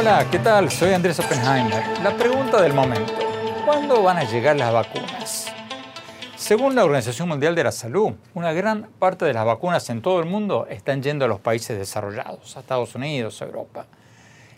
Hola, 0.00 0.26
¿qué 0.30 0.38
tal? 0.38 0.70
Soy 0.70 0.94
Andrés 0.94 1.20
Oppenheimer. 1.20 1.82
La 2.02 2.16
pregunta 2.16 2.62
del 2.62 2.72
momento. 2.72 3.12
¿Cuándo 3.66 4.02
van 4.02 4.16
a 4.16 4.24
llegar 4.24 4.56
las 4.56 4.72
vacunas? 4.72 5.52
Según 6.36 6.74
la 6.74 6.86
Organización 6.86 7.28
Mundial 7.28 7.54
de 7.54 7.64
la 7.64 7.70
Salud, 7.70 8.14
una 8.32 8.54
gran 8.54 8.88
parte 8.98 9.26
de 9.26 9.34
las 9.34 9.44
vacunas 9.44 9.90
en 9.90 10.00
todo 10.00 10.20
el 10.20 10.24
mundo 10.24 10.66
están 10.70 11.02
yendo 11.02 11.26
a 11.26 11.28
los 11.28 11.40
países 11.40 11.76
desarrollados, 11.76 12.56
a 12.56 12.60
Estados 12.60 12.94
Unidos, 12.94 13.42
a 13.42 13.44
Europa. 13.44 13.84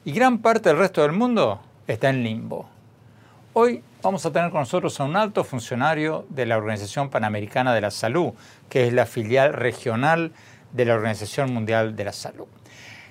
Y 0.05 0.13
gran 0.13 0.39
parte 0.39 0.69
del 0.69 0.79
resto 0.79 1.03
del 1.03 1.11
mundo 1.11 1.61
está 1.89 2.11
en 2.11 2.23
limbo. 2.23 2.69
Hoy 3.53 3.83
vamos 4.01 4.25
a 4.25 4.31
tener 4.31 4.53
con 4.53 4.61
nosotros 4.61 5.01
a 5.01 5.05
un 5.05 5.17
alto 5.17 5.43
funcionario 5.43 6.25
de 6.29 6.47
la 6.47 6.57
Organización 6.57 7.11
Panamericana 7.11 7.75
de 7.75 7.81
la 7.81 7.91
Salud, 7.91 8.33
que 8.69 8.87
es 8.87 8.93
la 8.93 9.07
filial 9.07 9.55
regional 9.55 10.31
de 10.71 10.85
la 10.85 10.95
Organización 10.95 11.53
Mundial 11.53 11.97
de 11.97 12.05
la 12.05 12.13
Salud. 12.13 12.47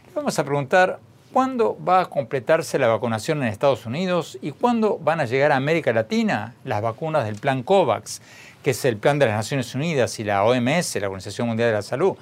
Le 0.07 0.13
vamos 0.13 0.39
a 0.39 0.45
preguntar 0.45 1.10
cuándo 1.31 1.77
va 1.87 2.01
a 2.01 2.05
completarse 2.05 2.77
la 2.77 2.87
vacunación 2.87 3.41
en 3.41 3.49
Estados 3.49 3.85
Unidos 3.85 4.37
y 4.41 4.51
cuándo 4.51 4.99
van 4.99 5.19
a 5.19 5.25
llegar 5.25 5.51
a 5.51 5.55
América 5.55 5.93
Latina 5.93 6.53
las 6.63 6.81
vacunas 6.81 7.25
del 7.25 7.35
plan 7.35 7.63
COVAX, 7.63 8.21
que 8.63 8.71
es 8.71 8.85
el 8.85 8.97
plan 8.97 9.19
de 9.19 9.27
las 9.27 9.35
Naciones 9.35 9.73
Unidas 9.73 10.19
y 10.19 10.23
la 10.23 10.43
OMS, 10.43 10.95
la 10.95 11.07
Organización 11.07 11.47
Mundial 11.47 11.69
de 11.69 11.75
la 11.75 11.81
Salud, 11.81 12.15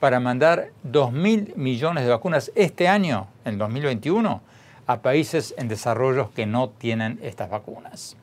para 0.00 0.20
mandar 0.20 0.68
2.000 0.90 1.54
millones 1.56 2.04
de 2.04 2.10
vacunas 2.10 2.52
este 2.54 2.88
año, 2.88 3.28
en 3.44 3.56
2021, 3.58 4.42
a 4.86 5.00
países 5.00 5.54
en 5.56 5.68
desarrollo 5.68 6.30
que 6.34 6.46
no 6.46 6.68
tienen 6.68 7.18
estas 7.22 7.50
vacunas. 7.50 8.16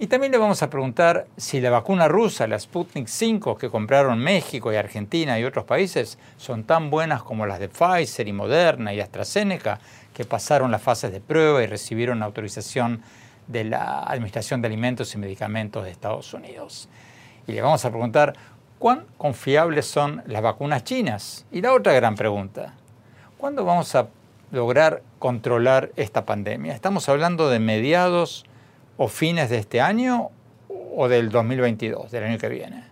Y 0.00 0.06
también 0.06 0.30
le 0.30 0.38
vamos 0.38 0.62
a 0.62 0.70
preguntar 0.70 1.26
si 1.36 1.60
la 1.60 1.70
vacuna 1.70 2.06
rusa, 2.06 2.46
la 2.46 2.56
Sputnik 2.56 3.08
5, 3.08 3.58
que 3.58 3.68
compraron 3.68 4.20
México 4.20 4.72
y 4.72 4.76
Argentina 4.76 5.40
y 5.40 5.44
otros 5.44 5.64
países, 5.64 6.18
son 6.36 6.62
tan 6.62 6.88
buenas 6.88 7.24
como 7.24 7.46
las 7.46 7.58
de 7.58 7.68
Pfizer 7.68 8.28
y 8.28 8.32
Moderna 8.32 8.94
y 8.94 9.00
AstraZeneca, 9.00 9.80
que 10.14 10.24
pasaron 10.24 10.70
las 10.70 10.82
fases 10.82 11.10
de 11.10 11.20
prueba 11.20 11.64
y 11.64 11.66
recibieron 11.66 12.22
autorización 12.22 13.02
de 13.48 13.64
la 13.64 14.04
Administración 14.04 14.62
de 14.62 14.68
Alimentos 14.68 15.12
y 15.16 15.18
Medicamentos 15.18 15.82
de 15.82 15.90
Estados 15.90 16.32
Unidos. 16.32 16.88
Y 17.48 17.52
le 17.52 17.60
vamos 17.60 17.84
a 17.84 17.90
preguntar 17.90 18.34
cuán 18.78 19.04
confiables 19.16 19.86
son 19.86 20.22
las 20.26 20.42
vacunas 20.42 20.84
chinas. 20.84 21.44
Y 21.50 21.60
la 21.60 21.74
otra 21.74 21.92
gran 21.92 22.14
pregunta, 22.14 22.74
¿cuándo 23.36 23.64
vamos 23.64 23.92
a 23.96 24.06
lograr 24.52 25.02
controlar 25.18 25.90
esta 25.96 26.24
pandemia? 26.24 26.72
¿Estamos 26.72 27.08
hablando 27.08 27.50
de 27.50 27.58
mediados 27.58 28.44
o 28.98 29.08
fines 29.08 29.48
de 29.48 29.56
este 29.56 29.80
año 29.80 30.28
o 30.68 31.08
del 31.08 31.30
2022, 31.30 32.10
del 32.10 32.24
año 32.24 32.36
que 32.36 32.50
viene? 32.50 32.84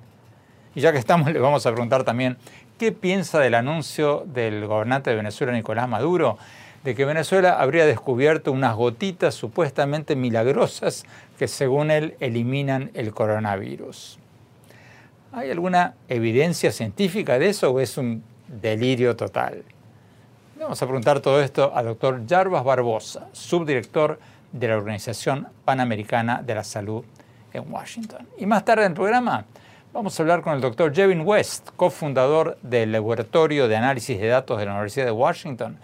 Y 0.74 0.80
ya 0.80 0.92
que 0.92 0.98
estamos, 0.98 1.30
le 1.32 1.38
vamos 1.38 1.66
a 1.66 1.72
preguntar 1.72 2.04
también 2.04 2.38
qué 2.78 2.92
piensa 2.92 3.38
del 3.40 3.54
anuncio 3.54 4.24
del 4.26 4.66
gobernante 4.66 5.10
de 5.10 5.16
Venezuela, 5.16 5.52
Nicolás 5.52 5.88
Maduro, 5.88 6.38
de 6.84 6.94
que 6.94 7.04
Venezuela 7.04 7.60
habría 7.60 7.84
descubierto 7.84 8.52
unas 8.52 8.76
gotitas 8.76 9.34
supuestamente 9.34 10.14
milagrosas 10.14 11.04
que 11.36 11.48
según 11.48 11.90
él 11.90 12.14
eliminan 12.20 12.92
el 12.94 13.12
coronavirus. 13.12 14.20
¿Hay 15.32 15.50
alguna 15.50 15.94
evidencia 16.08 16.70
científica 16.70 17.38
de 17.38 17.48
eso 17.48 17.70
o 17.70 17.80
es 17.80 17.98
un 17.98 18.22
delirio 18.46 19.16
total? 19.16 19.64
Vamos 20.60 20.80
a 20.80 20.86
preguntar 20.86 21.20
todo 21.20 21.42
esto 21.42 21.72
al 21.74 21.86
doctor 21.86 22.22
Jarbas 22.26 22.64
Barbosa, 22.64 23.26
subdirector 23.32 24.12
de 24.12 24.20
la 24.52 24.76
Organización 24.76 25.48
Panamericana 25.64 26.42
de 26.42 26.54
la 26.54 26.64
Salud 26.64 27.04
en 27.52 27.72
Washington. 27.72 28.26
Y 28.38 28.46
más 28.46 28.64
tarde 28.64 28.84
en 28.84 28.92
el 28.92 28.96
programa 28.96 29.44
vamos 29.92 30.18
a 30.18 30.22
hablar 30.22 30.42
con 30.42 30.54
el 30.54 30.60
doctor 30.60 30.94
Jevin 30.94 31.22
West, 31.24 31.70
cofundador 31.76 32.58
del 32.62 32.92
Laboratorio 32.92 33.66
de 33.66 33.76
Análisis 33.76 34.20
de 34.20 34.26
Datos 34.28 34.58
de 34.58 34.66
la 34.66 34.72
Universidad 34.72 35.06
de 35.06 35.12
Washington, 35.12 35.78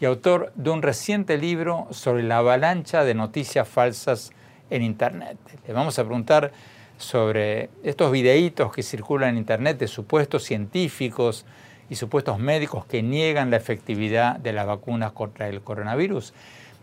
y 0.00 0.04
autor 0.04 0.52
de 0.54 0.70
un 0.70 0.82
reciente 0.82 1.38
libro 1.38 1.88
sobre 1.90 2.22
la 2.22 2.38
avalancha 2.38 3.02
de 3.04 3.14
noticias 3.14 3.66
falsas 3.66 4.30
en 4.70 4.82
Internet. 4.82 5.38
Le 5.66 5.72
vamos 5.72 5.98
a 5.98 6.04
preguntar 6.04 6.52
sobre 6.98 7.70
estos 7.82 8.12
videitos 8.12 8.72
que 8.72 8.82
circulan 8.82 9.30
en 9.30 9.38
Internet 9.38 9.78
de 9.78 9.88
supuestos 9.88 10.44
científicos 10.44 11.44
y 11.88 11.96
supuestos 11.96 12.38
médicos 12.38 12.84
que 12.86 13.02
niegan 13.02 13.50
la 13.50 13.56
efectividad 13.56 14.36
de 14.36 14.52
las 14.52 14.66
vacunas 14.66 15.12
contra 15.12 15.48
el 15.48 15.60
coronavirus 15.60 16.34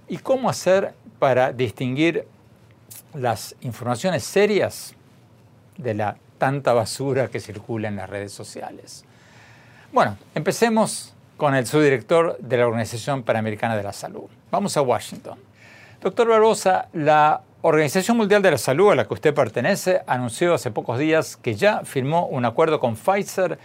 y 0.07 0.17
cómo 0.17 0.49
hacer 0.49 0.93
para 1.19 1.53
distinguir 1.53 2.27
las 3.13 3.55
informaciones 3.61 4.23
serias 4.23 4.95
de 5.77 5.93
la 5.93 6.17
tanta 6.37 6.73
basura 6.73 7.29
que 7.29 7.39
circula 7.39 7.87
en 7.87 7.95
las 7.95 8.09
redes 8.09 8.33
sociales. 8.33 9.05
Bueno, 9.91 10.17
empecemos 10.35 11.13
con 11.37 11.55
el 11.55 11.65
subdirector 11.65 12.37
de 12.39 12.57
la 12.57 12.67
Organización 12.67 13.23
Panamericana 13.23 13.75
de 13.75 13.83
la 13.83 13.93
Salud. 13.93 14.25
Vamos 14.51 14.75
a 14.77 14.81
Washington. 14.81 15.37
Doctor 16.01 16.27
Barbosa, 16.27 16.89
la 16.93 17.41
Organización 17.61 18.17
Mundial 18.17 18.41
de 18.41 18.51
la 18.51 18.57
Salud 18.57 18.91
a 18.91 18.95
la 18.95 19.07
que 19.07 19.13
usted 19.13 19.33
pertenece 19.33 20.01
anunció 20.05 20.53
hace 20.53 20.69
pocos 20.69 20.99
días 20.99 21.37
que 21.37 21.55
ya 21.55 21.81
firmó 21.85 22.27
un 22.27 22.43
acuerdo 22.43 22.79
con 22.79 22.95
Pfizer 22.95 23.57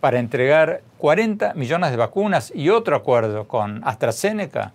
para 0.00 0.18
entregar 0.18 0.82
40 0.98 1.54
millones 1.54 1.90
de 1.90 1.96
vacunas 1.96 2.52
y 2.54 2.68
otro 2.68 2.96
acuerdo 2.96 3.48
con 3.48 3.82
AstraZeneca 3.84 4.72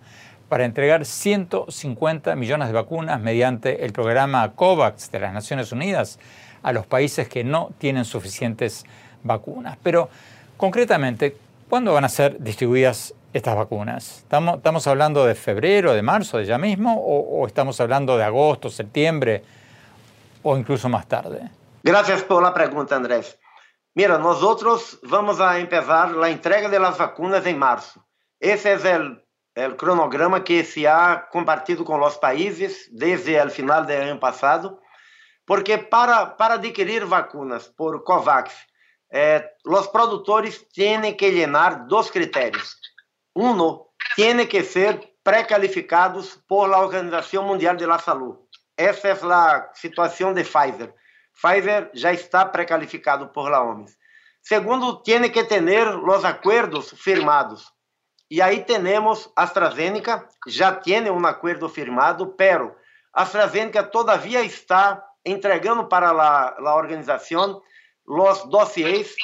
para 0.52 0.66
entregar 0.66 1.06
150 1.06 2.36
millones 2.36 2.68
de 2.68 2.74
vacunas 2.74 3.18
mediante 3.18 3.86
el 3.86 3.94
programa 3.94 4.52
COVAX 4.52 5.10
de 5.10 5.18
las 5.18 5.32
Naciones 5.32 5.72
Unidas 5.72 6.18
a 6.62 6.74
los 6.74 6.84
países 6.84 7.26
que 7.26 7.42
no 7.42 7.70
tienen 7.78 8.04
suficientes 8.04 8.84
vacunas. 9.22 9.78
Pero 9.82 10.10
concretamente, 10.58 11.38
¿Cuándo 11.72 11.94
van 11.94 12.04
a 12.04 12.10
ser 12.10 12.38
distribuidas 12.38 13.14
estas 13.32 13.56
vacunas? 13.56 14.18
¿Estamos, 14.18 14.56
estamos 14.56 14.86
hablando 14.86 15.24
de 15.24 15.34
febrero, 15.34 15.94
de 15.94 16.02
marzo, 16.02 16.36
de 16.36 16.44
ya 16.44 16.58
mismo, 16.58 17.00
o, 17.00 17.40
o, 17.40 17.46
estamos 17.46 17.80
hablando 17.80 18.18
de 18.18 18.24
agosto, 18.24 18.68
septiembre 18.68 19.42
o 20.42 20.58
incluso 20.58 20.90
más 20.90 21.06
tarde? 21.08 21.48
Gracias 21.82 22.24
por 22.24 22.42
la 22.42 22.52
pregunta, 22.52 22.94
Andrés. 22.94 23.38
Mira, 23.94 24.18
nosotros 24.18 25.00
vamos 25.04 25.40
a 25.40 25.58
empezar 25.58 26.10
la 26.10 26.28
entrega 26.28 26.68
de 26.68 26.78
las 26.78 26.98
vacunas 26.98 27.46
en 27.46 27.58
marzo. 27.58 28.06
Ese 28.38 28.74
es 28.74 28.84
el, 28.84 29.24
el 29.54 29.76
cronograma 29.76 30.42
que 30.44 30.64
se 30.64 30.88
ha 30.88 31.28
compartido 31.30 31.84
con 31.84 32.00
los 32.00 32.16
países 32.18 32.88
desde 32.90 33.36
el 33.36 33.50
final 33.50 33.86
del 33.86 34.02
año 34.02 34.20
pasado, 34.20 34.80
porque 35.44 35.78
para, 35.78 36.36
para 36.36 36.54
adquirir 36.54 37.04
vacunas 37.06 37.68
por 37.68 38.02
COVAX 38.04 38.54
eh, 39.14 39.44
os 39.66 39.86
produtores 39.88 40.66
têm 40.72 41.14
que 41.14 41.30
llenar 41.30 41.86
dois 41.86 42.10
critérios. 42.10 42.78
Um, 43.36 43.84
têm 44.16 44.46
que 44.46 44.64
ser 44.64 45.12
pré-calificados 45.22 46.38
por 46.48 46.66
la 46.68 46.80
Organização 46.80 47.44
Mundial 47.44 47.76
de 47.76 47.86
la 47.86 47.98
Salud. 47.98 48.38
Essa 48.76 49.08
é 49.08 49.12
a 49.12 49.70
situação 49.74 50.32
de 50.32 50.44
Pfizer. 50.44 50.94
Pfizer 51.34 51.90
já 51.94 52.12
está 52.12 52.46
pré-calificado 52.46 53.28
por 53.28 53.50
la 53.50 53.62
OMS. 53.62 53.96
Segundo, 54.40 55.02
tem 55.02 55.30
que 55.30 55.44
ter 55.44 55.62
os 55.88 56.24
acordos 56.24 56.94
firmados. 56.96 57.70
E 58.32 58.40
aí 58.40 58.64
temos 58.64 59.30
AstraZeneca, 59.36 60.26
já 60.48 60.72
tem 60.72 61.10
um 61.10 61.26
acordo 61.26 61.68
firmado, 61.68 62.28
pero 62.28 62.74
AstraZeneca 63.12 63.82
todavia 63.82 64.40
está 64.40 65.04
entregando 65.22 65.84
para 65.84 66.08
a, 66.12 66.58
a 66.58 66.74
organização 66.74 67.60
os 68.06 68.44
dossiês 68.44 69.14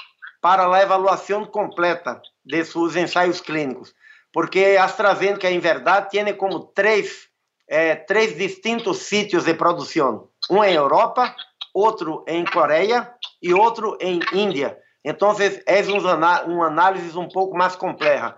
para 0.42 0.64
a 0.64 0.82
avaliação 0.82 1.46
completa 1.46 2.20
de 2.44 2.62
seus 2.66 2.96
ensaios 2.96 3.40
clínicos, 3.40 3.94
porque 4.30 4.76
AstraZeneca, 4.78 5.50
em 5.50 5.58
verdade, 5.58 6.10
tem 6.10 6.34
como 6.34 6.66
três, 6.66 7.28
eh, 7.66 8.04
distintos 8.36 8.98
sítios 8.98 9.44
de 9.44 9.54
produção: 9.54 10.28
um 10.50 10.62
em 10.62 10.74
Europa, 10.74 11.34
outro 11.72 12.26
em 12.28 12.44
Coreia 12.44 13.10
e 13.42 13.54
outro 13.54 13.96
em 14.02 14.20
Índia. 14.34 14.78
Então, 15.02 15.34
é 15.64 16.44
uma 16.44 16.66
análise 16.66 17.16
um 17.16 17.26
pouco 17.26 17.56
mais 17.56 17.74
complexa. 17.74 18.36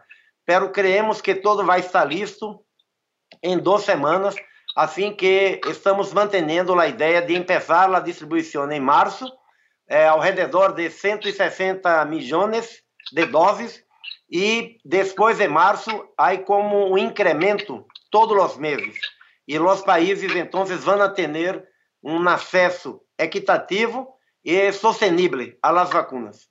Pero 0.50 0.72
creemos 0.72 1.22
que 1.22 1.36
todo 1.36 1.64
vai 1.64 1.78
estar 1.78 2.04
listo 2.04 2.60
em 3.40 3.56
duas 3.56 3.84
semanas 3.84 4.34
assim 4.74 5.14
que 5.14 5.60
estamos 5.64 6.12
mantendo 6.12 6.76
a 6.76 6.88
ideia 6.88 7.22
de 7.22 7.38
começar 7.44 7.94
a 7.94 8.00
distribuição 8.00 8.68
em 8.72 8.80
março, 8.80 9.32
é, 9.88 10.08
ao 10.08 10.18
redor 10.18 10.72
de 10.72 10.90
160 10.90 12.04
milhões 12.06 12.82
de 13.12 13.26
doses, 13.26 13.84
e 14.28 14.78
depois 14.84 15.38
de 15.38 15.46
março, 15.46 15.90
há 16.18 16.36
como 16.38 16.94
um 16.94 16.98
incremento 16.98 17.86
todos 18.10 18.36
os 18.36 18.56
meses. 18.56 18.98
E 19.46 19.56
os 19.56 19.82
países, 19.82 20.34
então, 20.34 20.64
vão 20.64 21.14
ter 21.14 21.64
um 22.02 22.28
acesso 22.28 23.00
equitativo 23.16 24.08
e 24.44 24.72
sostenible 24.72 25.56
a 25.62 25.70
las 25.70 25.90
vacunas. 25.90 26.48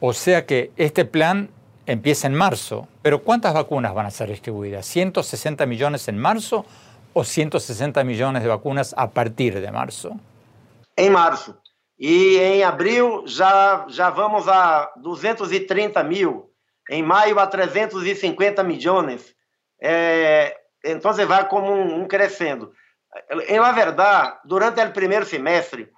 O 0.00 0.14
sea 0.14 0.46
que 0.46 0.70
este 0.78 1.04
plan 1.04 1.59
empieza 1.86 2.26
en 2.26 2.34
marzo, 2.34 2.88
pero 3.02 3.22
¿cuántas 3.22 3.54
vacunas 3.54 3.94
van 3.94 4.06
a 4.06 4.10
ser 4.10 4.28
distribuidas? 4.28 4.86
¿160 4.94 5.66
millones 5.66 6.08
en 6.08 6.18
marzo 6.18 6.64
o 7.12 7.24
160 7.24 8.04
millones 8.04 8.42
de 8.42 8.48
vacunas 8.48 8.94
a 8.96 9.10
partir 9.10 9.60
de 9.60 9.70
marzo? 9.70 10.12
En 10.96 11.12
marzo. 11.12 11.60
Y 11.96 12.36
en 12.36 12.64
abril 12.64 13.24
ya, 13.26 13.84
ya 13.88 14.10
vamos 14.10 14.46
a 14.48 14.90
230 14.96 16.02
mil, 16.04 16.42
en 16.88 17.06
mayo 17.06 17.38
a 17.38 17.50
350 17.50 18.62
millones. 18.62 19.36
Eh, 19.78 20.54
entonces 20.82 21.30
va 21.30 21.46
como 21.48 21.72
un, 21.72 21.92
un 21.92 22.06
crescendo. 22.06 22.72
En 23.48 23.60
la 23.60 23.72
verdad, 23.72 24.38
durante 24.44 24.80
el 24.80 24.92
primer 24.92 25.26
semestre, 25.26 25.90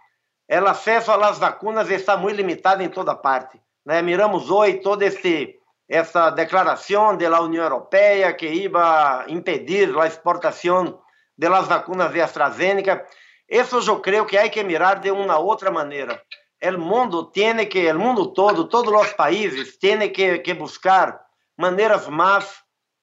el 0.49 0.67
acesso 0.67 1.13
às 1.13 1.39
vacunas 1.39 1.89
está 1.91 2.17
muito 2.17 2.37
limitado 2.37 2.83
em 2.83 2.89
toda 2.89 3.15
parte. 3.15 3.61
Né? 3.85 4.03
Miramos 4.03 4.51
hoje 4.51 4.75
toda 4.75 5.07
esse, 5.07 5.59
essa 5.93 6.31
declaração 6.31 7.15
da 7.19 7.43
União 7.43 7.65
Europeia 7.65 8.33
que 8.33 8.47
ia 8.47 9.27
impedir 9.29 9.95
a 9.99 10.07
exportação 10.07 10.99
das 11.37 11.69
vacunas 11.69 12.11
de 12.11 12.19
AstraZeneca. 12.19 13.07
Isso 13.47 13.79
eu 13.87 14.01
creio 14.01 14.25
que 14.25 14.39
há 14.39 14.49
que 14.49 14.65
mirar 14.65 15.01
de 15.01 15.11
uma 15.11 15.37
outra 15.39 15.71
maneira. 15.71 16.19
O 16.65 16.79
mundo 16.79 17.25
tem 17.25 17.67
que, 17.67 17.93
o 17.93 17.99
mundo 17.99 18.33
todo, 18.33 18.69
todos 18.69 18.91
os 18.91 19.13
países 19.13 19.77
têm 19.77 20.11
que, 20.11 20.39
que 20.39 20.55
buscar 20.55 21.21
maneiras 21.59 22.09
mais, 22.09 22.51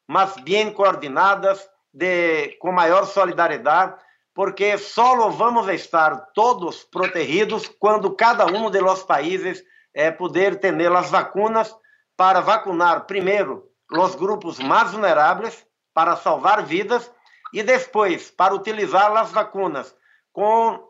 mais 0.08 0.36
bem 0.38 0.74
coordenadas, 0.74 1.70
de, 1.94 2.58
com 2.60 2.72
maior 2.72 3.06
solidariedade, 3.06 3.98
porque 4.34 4.80
só 4.80 5.30
vamos 5.30 5.68
estar 5.68 6.32
todos 6.34 6.84
protegidos 6.86 7.68
quando 7.68 8.16
cada 8.16 8.48
um 8.48 8.72
de 8.72 8.80
los 8.80 9.04
países 9.04 9.64
é, 9.94 10.10
poder 10.10 10.60
ter 10.60 10.92
as 10.92 11.12
vacunas 11.12 11.76
para 12.20 12.42
vacunar 12.42 13.06
primeiro 13.06 13.72
os 13.90 14.14
grupos 14.14 14.60
mais 14.60 14.92
vulneráveis 14.92 15.66
para 15.94 16.18
salvar 16.18 16.66
vidas 16.66 17.10
e 17.54 17.64
depois 17.64 18.30
para 18.30 18.54
utilizar 18.54 19.16
as 19.16 19.32
vacunas 19.32 19.96
com 20.34 20.84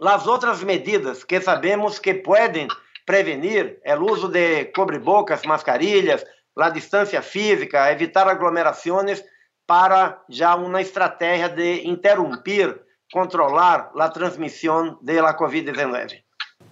as 0.00 0.26
outras 0.26 0.62
medidas 0.62 1.22
que 1.22 1.42
sabemos 1.42 1.98
que 1.98 2.14
podem 2.14 2.68
prevenir 3.04 3.78
é 3.84 3.94
o 3.94 4.10
uso 4.10 4.28
de 4.28 4.64
cobre-bocas, 4.74 5.42
mascarilhas, 5.42 6.24
a 6.56 6.70
distância 6.70 7.20
física, 7.20 7.92
evitar 7.92 8.26
aglomerações 8.26 9.22
para 9.66 10.24
ya 10.26 10.56
una 10.56 10.80
estrategia 10.80 11.50
de 11.50 11.86
interrumpir, 11.86 12.82
controlar 13.12 13.90
la 13.94 14.10
transmisión 14.10 14.98
de 15.02 15.20
la 15.20 15.36
COVID-19. 15.36 16.25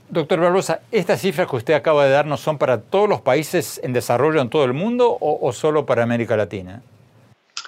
Doctor 0.08 0.38
Barbosa, 0.38 0.82
¿estas 0.92 1.20
cifras 1.20 1.48
que 1.48 1.56
usted 1.56 1.74
acaba 1.74 2.04
de 2.04 2.10
darnos 2.10 2.40
son 2.40 2.58
para 2.58 2.82
todos 2.82 3.08
los 3.08 3.20
países 3.22 3.80
en 3.82 3.92
desarrollo 3.92 4.40
en 4.40 4.50
todo 4.50 4.64
el 4.64 4.72
mundo 4.72 5.10
o, 5.10 5.46
o 5.46 5.52
solo 5.52 5.86
para 5.86 6.02
América 6.02 6.36
Latina? 6.36 6.82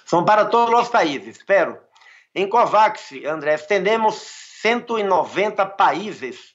Son 0.05 0.25
para 0.25 0.49
todos 0.49 0.71
los 0.71 0.88
países, 0.91 1.41
pero 1.47 1.83
en 2.35 2.49
COVAX, 2.49 3.15
Andrés, 3.29 3.67
tenemos 3.67 4.19
190 4.61 5.77
países 5.77 6.55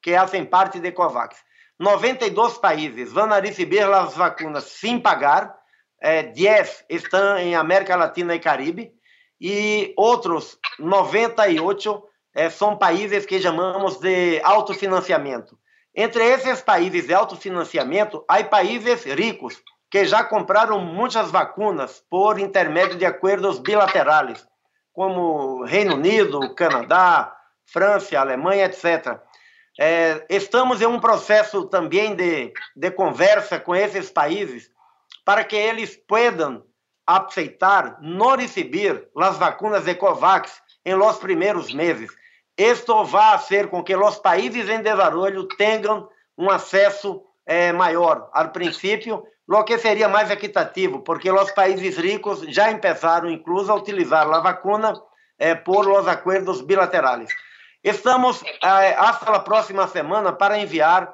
que 0.00 0.16
hacen 0.16 0.48
parte 0.48 0.80
de 0.80 0.92
COVAX. 0.92 1.36
92 1.78 2.58
países 2.58 3.12
van 3.12 3.32
a 3.32 3.40
recibir 3.40 3.86
las 3.88 4.16
vacunas 4.16 4.64
sin 4.64 5.02
pagar, 5.02 5.58
é, 5.98 6.22
10 6.22 6.84
estão 6.88 7.38
em 7.38 7.56
América 7.56 7.96
Latina 7.96 8.34
e 8.34 8.38
Caribe, 8.38 8.92
e 9.40 9.92
outros 9.96 10.58
98 10.78 12.04
é, 12.06 12.11
são 12.50 12.76
países 12.76 13.26
que 13.26 13.40
chamamos 13.40 13.98
de 13.98 14.40
autofinanciamento. 14.42 15.58
Entre 15.94 16.24
esses 16.24 16.62
países 16.62 17.06
de 17.06 17.14
autofinanciamento, 17.14 18.24
há 18.26 18.42
países 18.44 19.04
ricos 19.04 19.62
que 19.90 20.06
já 20.06 20.24
compraram 20.24 20.78
muitas 20.80 21.30
vacinas 21.30 22.02
por 22.08 22.38
intermédio 22.38 22.96
de 22.96 23.04
acordos 23.04 23.58
bilaterais, 23.58 24.46
como 24.92 25.64
Reino 25.64 25.96
Unido, 25.96 26.54
Canadá, 26.54 27.36
França, 27.66 28.18
Alemanha, 28.18 28.64
etc. 28.64 29.18
É, 29.78 30.24
estamos 30.30 30.80
em 30.80 30.86
um 30.86 30.98
processo 30.98 31.66
também 31.66 32.14
de, 32.14 32.52
de 32.74 32.90
conversa 32.90 33.60
com 33.60 33.74
esses 33.74 34.10
países 34.10 34.70
para 35.24 35.44
que 35.44 35.56
eles 35.56 35.96
possam 35.96 36.64
aceitar 37.06 37.98
não 38.00 38.36
receber 38.36 39.08
as 39.16 39.36
vacinas 39.36 39.84
de 39.84 39.94
COVAX 39.94 40.62
em 40.84 40.94
los 40.94 41.18
primeiros 41.18 41.72
meses. 41.72 42.10
Isto 42.56 43.04
vai 43.04 43.38
fazer 43.38 43.68
com 43.68 43.82
que 43.82 43.96
os 43.96 44.18
países 44.18 44.68
em 44.68 44.82
desenvolvimento 44.82 45.48
tenham 45.56 46.08
um 46.36 46.50
acesso 46.50 47.22
eh, 47.46 47.72
maior 47.72 48.28
ao 48.32 48.50
princípio, 48.50 49.24
o 49.48 49.64
que 49.64 49.78
seria 49.78 50.08
mais 50.08 50.30
equitativo, 50.30 51.00
porque 51.00 51.30
os 51.30 51.50
países 51.52 51.96
ricos 51.96 52.40
já 52.48 52.72
começaram, 52.78 53.30
incluso, 53.30 53.72
a 53.72 53.74
utilizar 53.74 54.30
a 54.30 54.40
vacuna 54.40 54.94
eh, 55.38 55.54
por 55.54 55.86
los 55.86 56.06
acordos 56.06 56.60
bilaterais. 56.62 57.30
Estamos, 57.82 58.42
eh, 58.42 58.96
a 58.98 59.38
próxima 59.40 59.88
semana, 59.88 60.32
para 60.32 60.58
enviar 60.58 61.12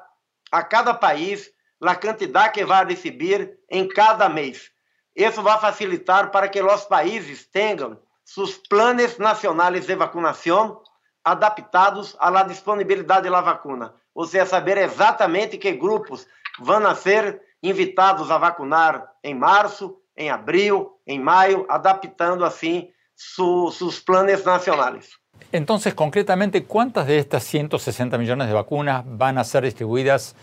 a 0.51 0.63
cada 0.63 0.93
país 0.93 1.49
a 1.81 1.95
quantidade 1.95 2.53
que 2.53 2.65
vai 2.65 2.85
receber 2.85 3.57
em 3.69 3.87
cada 3.87 4.27
mês. 4.27 4.69
Isso 5.15 5.41
vai 5.41 5.59
facilitar 5.59 6.31
para 6.31 6.49
que 6.49 6.61
os 6.61 6.83
países 6.85 7.47
tenham 7.47 7.97
seus 8.23 8.57
planos 8.57 9.17
nacionais 9.17 9.87
de 9.87 9.95
vacinação 9.95 10.81
adaptados 11.31 12.15
à 12.19 12.43
disponibilidade 12.43 13.29
da 13.29 13.41
vacuna. 13.41 13.93
Ou 14.13 14.25
seja, 14.25 14.45
saber 14.45 14.77
exatamente 14.77 15.57
que 15.57 15.73
grupos 15.73 16.27
vão 16.59 16.95
ser 16.95 17.41
invitados 17.61 18.31
a 18.31 18.37
vacinar 18.37 19.11
em 19.23 19.35
março, 19.35 19.97
em 20.15 20.29
abril, 20.29 20.99
em 21.05 21.19
maio, 21.19 21.65
adaptando 21.69 22.43
assim 22.43 22.89
seus 23.15 23.99
planos 23.99 24.43
nacionais. 24.43 25.09
Então, 25.53 25.77
concretamente, 25.95 26.61
quantas 26.61 27.05
de 27.05 27.17
estas 27.17 27.43
160 27.43 28.17
milhões 28.17 28.47
de 28.47 28.53
vacunas 28.53 29.03
vão 29.05 29.43
ser 29.43 29.63
distribuídas 29.63 30.35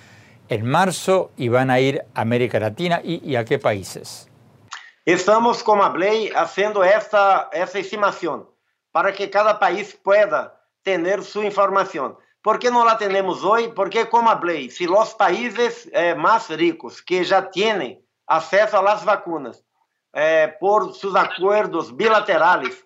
en 0.49 0.65
marzo 0.65 1.31
y 1.37 1.49
van 1.49 1.71
a 1.71 1.81
ir 1.81 2.05
a 2.15 2.21
América 2.21 2.61
Latina 2.61 3.01
y, 3.03 3.21
y 3.25 3.37
a 3.37 3.45
qué 3.45 3.59
países? 3.59 4.29
Estamos, 5.05 5.63
como 5.63 5.83
hablé, 5.85 6.33
haciendo 6.35 6.83
esta, 6.83 7.49
esta 7.53 7.79
estimación 7.79 8.49
para 8.97 9.13
que 9.13 9.29
cada 9.29 9.59
país 9.59 9.95
pueda 10.03 10.56
ter 10.87 11.21
sua 11.25 11.45
informação. 11.45 12.17
Por 12.41 12.61
que 12.61 12.71
não 12.71 12.87
a 12.87 12.95
temos 12.95 13.43
hoje? 13.43 13.71
Porque, 13.71 14.07
como 14.07 14.29
falei, 14.29 14.71
se 14.71 14.87
os 14.89 15.15
países 15.15 15.89
eh, 15.91 16.15
mais 16.15 16.47
ricos 16.47 17.01
que 17.01 17.25
já 17.25 17.43
têm 17.43 17.99
acesso 18.25 18.77
às 18.77 19.03
vacinas 19.03 19.61
eh, 20.15 20.47
por 20.61 20.95
seus 20.95 21.17
acordos 21.17 21.91
bilaterais, 21.91 22.85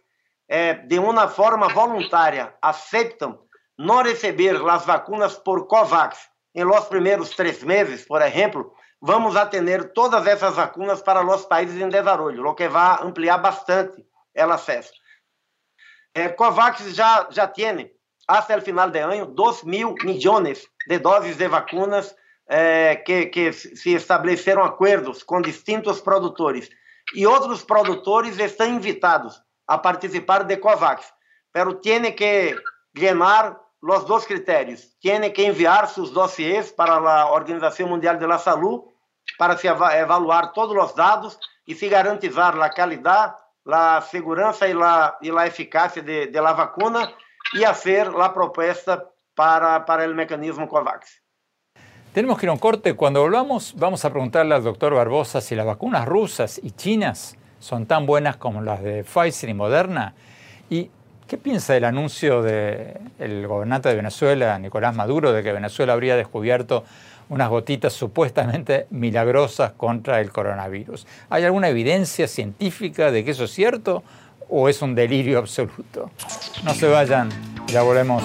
eh, 0.48 0.72
de 0.72 0.98
uma 0.98 1.28
forma 1.28 1.68
voluntária, 1.68 2.54
aceitam 2.62 3.38
não 3.76 4.02
receber 4.02 4.56
as 4.66 4.86
vacinas 4.86 5.34
por 5.36 5.66
COVAX 5.66 6.30
em 6.54 6.64
los 6.64 6.86
primeiros 6.86 7.36
três 7.36 7.62
meses, 7.62 8.06
por 8.06 8.22
exemplo, 8.22 8.72
vamos 8.98 9.36
atender 9.36 9.92
todas 9.92 10.26
essas 10.26 10.54
vacinas 10.54 11.02
para 11.02 11.22
os 11.22 11.44
países 11.44 11.78
em 11.78 11.88
desenvolvimento, 11.90 12.46
o 12.46 12.54
que 12.54 12.66
vai 12.66 13.02
ampliar 13.02 13.36
bastante 13.36 14.02
o 14.34 14.50
acesso. 14.50 14.99
É, 16.14 16.28
COVAX 16.28 16.94
já, 16.94 17.28
já 17.30 17.46
tem, 17.46 17.90
até 18.26 18.56
o 18.56 18.62
final 18.62 18.90
de 18.90 18.98
ano, 18.98 19.26
2 19.26 19.64
mil 19.64 19.94
milhões 20.02 20.66
de 20.88 20.98
doses 20.98 21.36
de 21.36 21.48
vacinas 21.48 22.14
é, 22.48 22.96
que, 22.96 23.26
que 23.26 23.52
se 23.52 23.94
estabeleceram 23.94 24.64
acordos 24.64 25.22
com 25.22 25.40
distintos 25.40 26.00
produtores. 26.00 26.68
E 27.14 27.26
outros 27.26 27.64
produtores 27.64 28.38
estão 28.38 28.68
invitados 28.68 29.40
a 29.66 29.78
participar 29.78 30.44
de 30.44 30.56
COVAX, 30.56 31.12
pero 31.52 31.74
tem 31.76 32.12
que 32.12 32.56
llenar 32.94 33.60
los 33.80 34.04
dos 34.04 34.26
criterios. 34.26 34.96
Tiene 35.00 35.32
que 35.32 35.44
enviar 35.44 35.88
sus 35.88 36.12
dossiers 36.12 36.72
para 36.72 37.00
la 37.00 37.30
Organización 37.30 37.88
Mundial 37.88 38.18
de 38.18 38.26
la 38.26 38.38
Salud 38.38 38.82
para 39.38 39.56
se 39.56 39.68
evaluar 39.68 40.52
todos 40.52 40.74
los 40.74 40.94
dados 40.94 41.38
y 41.64 41.74
se 41.74 41.88
garantizar 41.88 42.56
la 42.56 42.70
calidad, 42.70 43.36
la 43.70 44.02
segurança 44.02 44.68
y 44.68 44.74
la, 44.74 45.16
y 45.20 45.30
la 45.30 45.46
eficacia 45.46 46.02
de, 46.02 46.26
de 46.26 46.42
la 46.42 46.52
vacuna 46.52 47.12
y 47.52 47.62
hacer 47.62 48.12
la 48.12 48.34
propuesta 48.34 49.08
para, 49.34 49.84
para 49.86 50.04
el 50.04 50.14
mecanismo 50.14 50.68
COVAX. 50.68 51.22
Tenemos 52.12 52.38
que 52.38 52.46
ir 52.46 52.50
a 52.50 52.52
un 52.52 52.58
corte. 52.58 52.96
Cuando 52.96 53.22
volvamos, 53.22 53.74
vamos 53.76 54.04
a 54.04 54.10
preguntarle 54.10 54.54
al 54.56 54.64
doctor 54.64 54.92
Barbosa 54.94 55.40
si 55.40 55.54
las 55.54 55.64
vacunas 55.64 56.06
rusas 56.06 56.60
y 56.62 56.72
chinas 56.72 57.36
son 57.60 57.86
tan 57.86 58.06
buenas 58.06 58.36
como 58.36 58.60
las 58.62 58.82
de 58.82 59.04
Pfizer 59.04 59.50
y 59.50 59.54
Moderna 59.54 60.14
¿Y 60.70 60.88
qué 61.26 61.36
piensa 61.36 61.74
del 61.74 61.84
anuncio 61.84 62.42
del 62.42 63.46
gobernante 63.48 63.88
de 63.88 63.96
Venezuela, 63.96 64.56
Nicolás 64.58 64.94
Maduro, 64.94 65.32
de 65.32 65.42
que 65.42 65.52
Venezuela 65.52 65.92
habría 65.92 66.16
descubierto 66.16 66.84
unas 67.30 67.48
gotitas 67.48 67.94
supuestamente 67.94 68.86
milagrosas 68.90 69.72
contra 69.72 70.20
el 70.20 70.30
coronavirus? 70.30 71.06
¿Hay 71.30 71.44
alguna 71.44 71.68
evidencia 71.68 72.28
científica 72.28 73.10
de 73.10 73.24
que 73.24 73.30
eso 73.30 73.44
es 73.44 73.52
cierto 73.52 74.02
o 74.50 74.68
es 74.68 74.82
un 74.82 74.94
delirio 74.94 75.38
absoluto? 75.38 76.10
No 76.64 76.74
se 76.74 76.88
vayan, 76.88 77.30
ya 77.68 77.82
volvemos. 77.82 78.22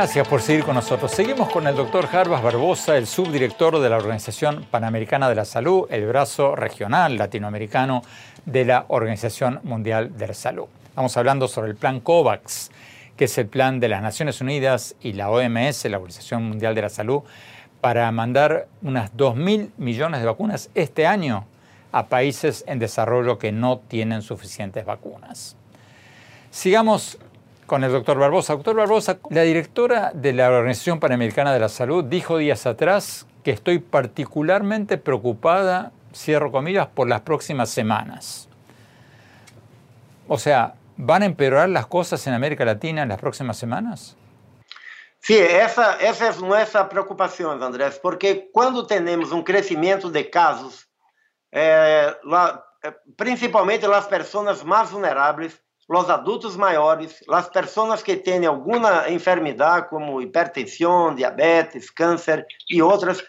Gracias 0.00 0.26
por 0.28 0.40
seguir 0.40 0.64
con 0.64 0.76
nosotros. 0.76 1.10
Seguimos 1.12 1.50
con 1.50 1.66
el 1.66 1.76
doctor 1.76 2.06
Jarbas 2.06 2.42
Barbosa, 2.42 2.96
el 2.96 3.06
subdirector 3.06 3.78
de 3.80 3.90
la 3.90 3.98
Organización 3.98 4.64
Panamericana 4.70 5.28
de 5.28 5.34
la 5.34 5.44
Salud, 5.44 5.86
el 5.90 6.06
brazo 6.06 6.56
regional 6.56 7.18
latinoamericano 7.18 8.00
de 8.46 8.64
la 8.64 8.86
Organización 8.88 9.60
Mundial 9.62 10.16
de 10.16 10.28
la 10.28 10.32
Salud. 10.32 10.64
Estamos 10.86 11.14
hablando 11.18 11.48
sobre 11.48 11.68
el 11.68 11.76
plan 11.76 12.00
COVAX, 12.00 12.70
que 13.14 13.26
es 13.26 13.36
el 13.36 13.48
plan 13.48 13.78
de 13.78 13.88
las 13.88 14.00
Naciones 14.00 14.40
Unidas 14.40 14.96
y 15.02 15.12
la 15.12 15.28
OMS, 15.28 15.84
la 15.84 15.98
Organización 15.98 16.44
Mundial 16.44 16.74
de 16.74 16.80
la 16.80 16.88
Salud, 16.88 17.20
para 17.82 18.10
mandar 18.10 18.68
unas 18.80 19.14
2.000 19.14 19.72
millones 19.76 20.20
de 20.20 20.26
vacunas 20.26 20.70
este 20.74 21.06
año 21.06 21.44
a 21.92 22.06
países 22.06 22.64
en 22.66 22.78
desarrollo 22.78 23.36
que 23.36 23.52
no 23.52 23.80
tienen 23.80 24.22
suficientes 24.22 24.86
vacunas. 24.86 25.56
Sigamos 26.50 27.18
con 27.70 27.84
el 27.84 27.92
doctor 27.92 28.18
Barbosa. 28.18 28.54
Doctor 28.54 28.74
Barbosa, 28.74 29.20
la 29.30 29.42
directora 29.42 30.10
de 30.12 30.32
la 30.32 30.50
Organización 30.50 30.98
Panamericana 30.98 31.52
de 31.52 31.60
la 31.60 31.68
Salud 31.68 32.02
dijo 32.02 32.36
días 32.36 32.66
atrás 32.66 33.28
que 33.44 33.52
estoy 33.52 33.78
particularmente 33.78 34.98
preocupada, 34.98 35.92
cierro 36.12 36.50
comillas, 36.50 36.88
por 36.88 37.08
las 37.08 37.20
próximas 37.20 37.70
semanas. 37.70 38.48
O 40.26 40.36
sea, 40.36 40.74
¿van 40.96 41.22
a 41.22 41.26
empeorar 41.26 41.68
las 41.68 41.86
cosas 41.86 42.26
en 42.26 42.34
América 42.34 42.64
Latina 42.64 43.04
en 43.04 43.08
las 43.08 43.20
próximas 43.20 43.56
semanas? 43.56 44.16
Sí, 45.20 45.38
esa, 45.38 45.94
esa 46.00 46.30
es 46.30 46.40
nuestra 46.40 46.88
preocupación, 46.88 47.62
Andrés, 47.62 48.00
porque 48.02 48.50
cuando 48.52 48.84
tenemos 48.84 49.30
un 49.30 49.44
crecimiento 49.44 50.10
de 50.10 50.28
casos, 50.28 50.88
eh, 51.52 52.12
eh, 52.82 52.92
principalmente 53.16 53.86
las 53.86 54.08
personas 54.08 54.64
más 54.64 54.90
vulnerables, 54.90 55.62
os 55.98 56.08
adultos 56.08 56.56
maiores, 56.56 57.20
as 57.28 57.48
pessoas 57.48 58.02
que 58.02 58.16
têm 58.16 58.46
alguma 58.46 59.10
enfermidade, 59.10 59.88
como 59.88 60.22
hipertensão, 60.22 61.14
diabetes, 61.14 61.90
câncer 61.90 62.46
e 62.68 62.80
outras, 62.80 63.22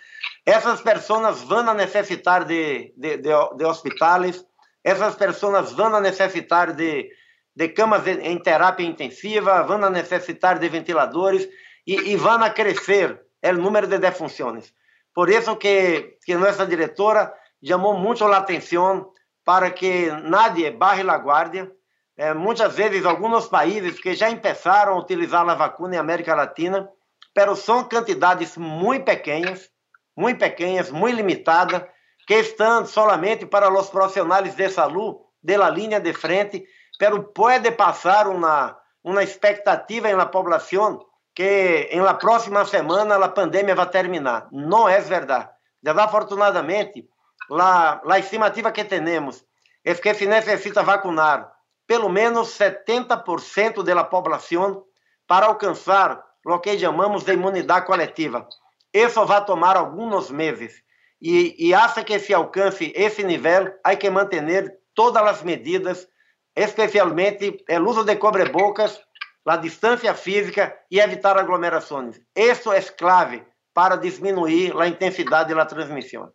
essas 0.45 0.79
pessoas 0.81 1.41
vão 1.41 1.73
necessitar 1.73 2.45
de, 2.45 2.93
de, 2.95 3.17
de, 3.17 3.29
de 3.57 3.65
hospitais, 3.65 4.45
essas 4.83 5.15
pessoas 5.15 5.71
vão 5.71 5.99
necessitar 5.99 6.73
de, 6.73 7.09
de 7.55 7.69
camas 7.69 8.05
em 8.05 8.37
terapia 8.37 8.85
intensiva, 8.85 9.63
vão 9.63 9.89
necessitar 9.89 10.59
de 10.59 10.69
ventiladores 10.69 11.47
e, 11.85 12.11
e 12.11 12.15
vão 12.15 12.39
crescer 12.53 13.21
o 13.43 13.53
número 13.53 13.87
de 13.87 13.97
defunções. 13.97 14.71
Por 15.15 15.29
isso 15.29 15.55
que, 15.55 16.15
que 16.23 16.35
nossa 16.35 16.65
diretora 16.65 17.33
chamou 17.63 17.97
muito 17.97 18.23
a 18.23 18.37
atenção 18.37 19.11
para 19.43 19.71
que 19.71 20.11
nadie 20.23 20.69
barre 20.71 21.03
la 21.03 21.15
guardia, 21.15 21.71
é, 22.17 22.33
muitas 22.33 22.75
vezes 22.75 23.05
alguns 23.05 23.47
países 23.47 23.99
que 23.99 24.13
já 24.13 24.29
começaram 24.35 24.93
a 24.93 24.99
utilizar 24.99 25.47
a 25.47 25.55
vacuna 25.55 25.95
em 25.95 25.99
América 25.99 26.35
Latina, 26.35 26.89
pero 27.33 27.55
são 27.55 27.83
quantidades 27.83 28.57
muito 28.57 29.05
pequenas, 29.05 29.69
muito 30.15 30.39
pequenas, 30.39 30.91
muito 30.91 31.15
limitadas, 31.15 31.83
que 32.27 32.35
estão 32.35 32.85
solamente 32.85 33.45
para 33.45 33.71
os 33.71 33.89
profissionais 33.89 34.55
de 34.55 34.69
saúde 34.69 35.19
de 35.41 35.57
la 35.57 35.69
linha 35.69 35.99
de 35.99 36.13
frente, 36.13 36.65
pero 36.99 37.23
pode 37.23 37.71
passar 37.71 38.27
uma 38.27 38.81
uma 39.03 39.23
expectativa 39.23 40.13
na 40.13 40.25
população 40.25 41.05
que 41.33 41.89
em 41.91 42.01
la 42.01 42.13
próxima 42.13 42.65
semana 42.65 43.15
a 43.15 43.29
pandemia 43.29 43.75
vai 43.75 43.89
terminar. 43.89 44.47
Não 44.51 44.87
é 44.87 44.99
verdade. 44.99 45.49
Desafortunadamente, 45.81 47.07
a, 47.51 48.19
estimativa 48.19 48.71
que 48.71 48.83
temos 48.83 49.43
é 49.83 49.95
que 49.95 50.13
se 50.13 50.27
necessita 50.27 50.83
vacunar 50.83 51.50
pelo 51.91 52.07
menos 52.07 52.57
70% 52.57 53.83
da 53.83 54.01
população 54.05 54.85
para 55.27 55.47
alcançar 55.47 56.23
o 56.45 56.57
que 56.57 56.79
chamamos 56.79 57.25
de 57.25 57.33
imunidade 57.33 57.85
coletiva. 57.85 58.47
Isso 58.93 59.25
vai 59.25 59.43
tomar 59.43 59.75
alguns 59.75 60.31
meses. 60.31 60.81
E, 61.21 61.69
e 61.69 62.03
que 62.05 62.17
se 62.17 62.33
alcance 62.33 62.93
esse 62.95 63.25
nível, 63.25 63.73
há 63.83 63.93
que 63.97 64.09
manter 64.09 64.73
todas 64.95 65.21
as 65.21 65.43
medidas, 65.43 66.07
especialmente 66.55 67.61
o 67.69 67.89
uso 67.89 68.05
de 68.05 68.15
cobrebocas, 68.15 68.97
a 69.45 69.57
distância 69.57 70.13
física 70.13 70.73
e 70.89 70.97
evitar 70.97 71.37
aglomerações. 71.37 72.21
Isso 72.33 72.71
é 72.71 72.81
clave 72.81 73.43
para 73.73 73.97
diminuir 73.97 74.73
a 74.79 74.87
intensidade 74.87 75.53
da 75.53 75.65
transmissão. 75.65 76.31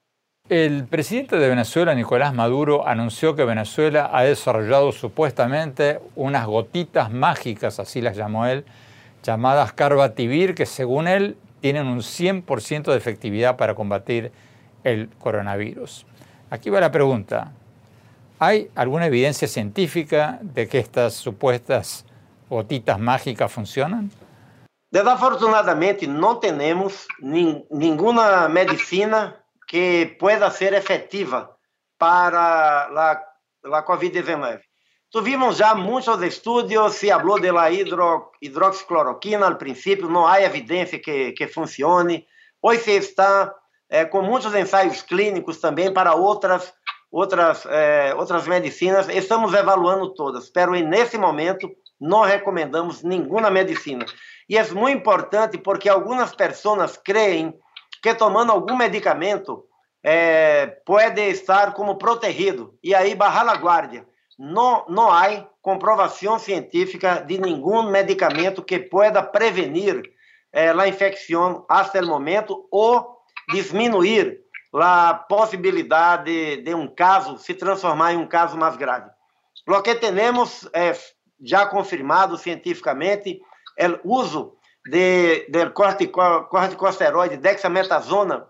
El 0.49 0.85
presidente 0.85 1.39
de 1.39 1.49
Venezuela, 1.49 1.93
Nicolás 1.93 2.33
Maduro, 2.33 2.87
anunció 2.87 3.35
que 3.35 3.45
Venezuela 3.45 4.11
ha 4.13 4.23
desarrollado 4.23 4.93
supuestamente 4.93 5.99
unas 6.15 6.47
gotitas 6.47 7.11
mágicas, 7.11 7.81
así 7.81 8.01
las 8.01 8.17
llamó 8.17 8.47
él, 8.47 8.65
llamadas 9.25 9.73
Carbativir, 9.73 10.55
que 10.55 10.65
según 10.65 11.09
él 11.09 11.37
tienen 11.61 11.89
un 11.89 11.99
100% 11.99 12.85
de 12.85 12.97
efectividad 12.97 13.57
para 13.57 13.75
combatir 13.75 14.31
el 14.85 15.09
coronavirus. 15.19 16.07
Aquí 16.49 16.71
va 16.71 16.79
la 16.79 16.93
pregunta. 16.93 17.51
¿Hay 18.39 18.71
alguna 18.77 19.07
evidencia 19.07 19.49
científica 19.49 20.39
de 20.43 20.69
que 20.69 20.79
estas 20.79 21.15
supuestas 21.15 22.05
gotitas 22.49 23.01
mágicas 23.01 23.51
funcionan? 23.51 24.13
Desafortunadamente, 24.93 26.07
no 26.07 26.39
tenemos 26.39 27.09
ninguna 27.19 28.49
medicina 28.49 29.43
que 29.67 30.17
pueda 30.19 30.51
ser 30.51 30.73
efetiva 30.73 31.57
para 31.99 32.41
a, 32.41 33.79
a 33.79 33.83
Covid-19. 33.85 34.61
Tuvimos 35.11 35.57
já 35.57 35.75
muitos 35.75 36.21
estudos, 36.23 36.95
se 36.95 37.09
falou 37.09 37.41
da 37.41 37.71
hidro, 37.71 38.31
hidroxicloroquina 38.43 39.47
al 39.47 39.57
princípio, 39.57 40.09
não 40.09 40.27
há 40.27 40.43
evidência 40.43 40.99
que, 40.99 41.33
que 41.33 41.49
funcione. 41.49 42.27
Hoje 42.61 42.83
se 42.83 42.91
está 42.97 43.55
é, 43.89 44.05
com 44.05 44.21
muitos 44.23 44.55
ensaios 44.55 45.03
clínicos 45.03 45.61
também 45.61 45.93
para 45.93 46.15
outras 46.15 46.73
outras 47.11 47.65
é, 47.67 48.15
outras 48.15 48.47
medicinas. 48.47 49.09
Estamos 49.09 49.55
evaluando 49.55 50.13
todas, 50.13 50.51
pero 50.51 50.73
nesse 50.73 51.17
momento 51.17 51.71
não 52.01 52.23
recomendamos 52.23 53.03
nenhuma 53.03 53.51
medicina. 53.51 54.05
E 54.49 54.59
é 54.59 54.65
muito 54.73 54.99
importante 54.99 55.57
porque 55.57 55.89
algumas 55.89 56.35
pessoas 56.35 56.97
creem 56.97 57.55
que 58.07 58.15
tomando 58.15 58.53
algum 58.53 58.77
medicamento 58.77 59.65
é, 60.01 60.67
pode 60.87 61.21
estar 61.21 61.75
como 61.75 61.99
protegido 61.99 62.79
e 62.81 62.95
aí 62.95 63.17
barrar 63.17 63.49
a 63.49 63.57
guarda. 63.57 64.07
Não, 64.39 64.85
não 64.89 65.11
há 65.11 65.45
comprovação 65.61 66.39
científica 66.39 67.17
de 67.27 67.37
nenhum 67.37 67.91
medicamento 67.91 68.63
que 68.63 68.79
pueda 68.79 69.25
prevenir 69.25 70.03
é, 70.53 70.69
a 70.69 70.87
infecção 70.87 71.67
até 71.69 72.01
o 72.01 72.07
momento 72.07 72.69
ou 72.71 73.17
diminuir 73.53 74.39
a 74.73 75.13
possibilidade 75.29 76.27
de, 76.27 76.63
de, 76.63 76.75
um 76.77 76.87
caso 76.87 77.37
se 77.39 77.55
transformar 77.55 78.13
em 78.13 78.19
um 78.19 78.27
caso 78.29 78.57
mais 78.57 78.77
grave. 78.77 79.11
O 79.67 79.83
que 79.83 79.97
temos 79.97 80.69
é, 80.73 80.93
já 81.43 81.67
confirmado 81.67 82.39
cientificamente 82.39 83.41
é 83.77 83.89
o 83.89 83.99
uso 84.05 84.57
de, 84.87 85.47
de 85.49 85.71
corticosteroide 85.71 87.37
dexametasona 87.37 88.49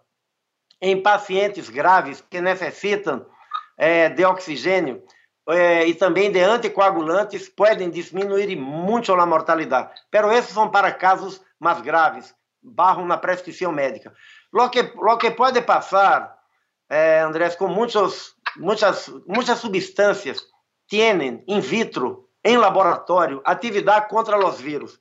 em 0.80 1.02
pacientes 1.02 1.70
graves 1.70 2.22
que 2.28 2.40
necessitam 2.40 3.26
é, 3.78 4.08
de 4.10 4.24
oxigênio 4.24 5.02
é, 5.48 5.86
e 5.86 5.94
também 5.94 6.30
de 6.30 6.40
anticoagulantes 6.40 7.48
podem 7.48 7.88
diminuir 7.88 8.54
muito 8.56 9.12
a 9.12 9.26
mortalidade. 9.26 9.90
Pero 10.10 10.30
esses 10.30 10.52
são 10.52 10.68
para 10.68 10.92
casos 10.92 11.40
mais 11.58 11.80
graves, 11.80 12.34
barram 12.62 13.06
na 13.06 13.16
prescrição 13.16 13.72
médica. 13.72 14.12
Lo 14.52 14.68
que, 14.68 14.82
lo 14.82 15.16
que 15.16 15.30
pode 15.30 15.62
passar, 15.62 16.36
é, 16.90 17.20
Andrés, 17.20 17.56
com 17.56 17.68
muitos, 17.68 18.34
muitas, 18.56 19.08
muitas 19.26 19.58
substâncias 19.58 20.42
têm 20.88 21.42
in 21.48 21.60
vitro, 21.60 22.28
em 22.44 22.56
laboratório, 22.56 23.40
atividade 23.44 24.08
contra 24.08 24.38
os 24.38 24.60
vírus 24.60 24.96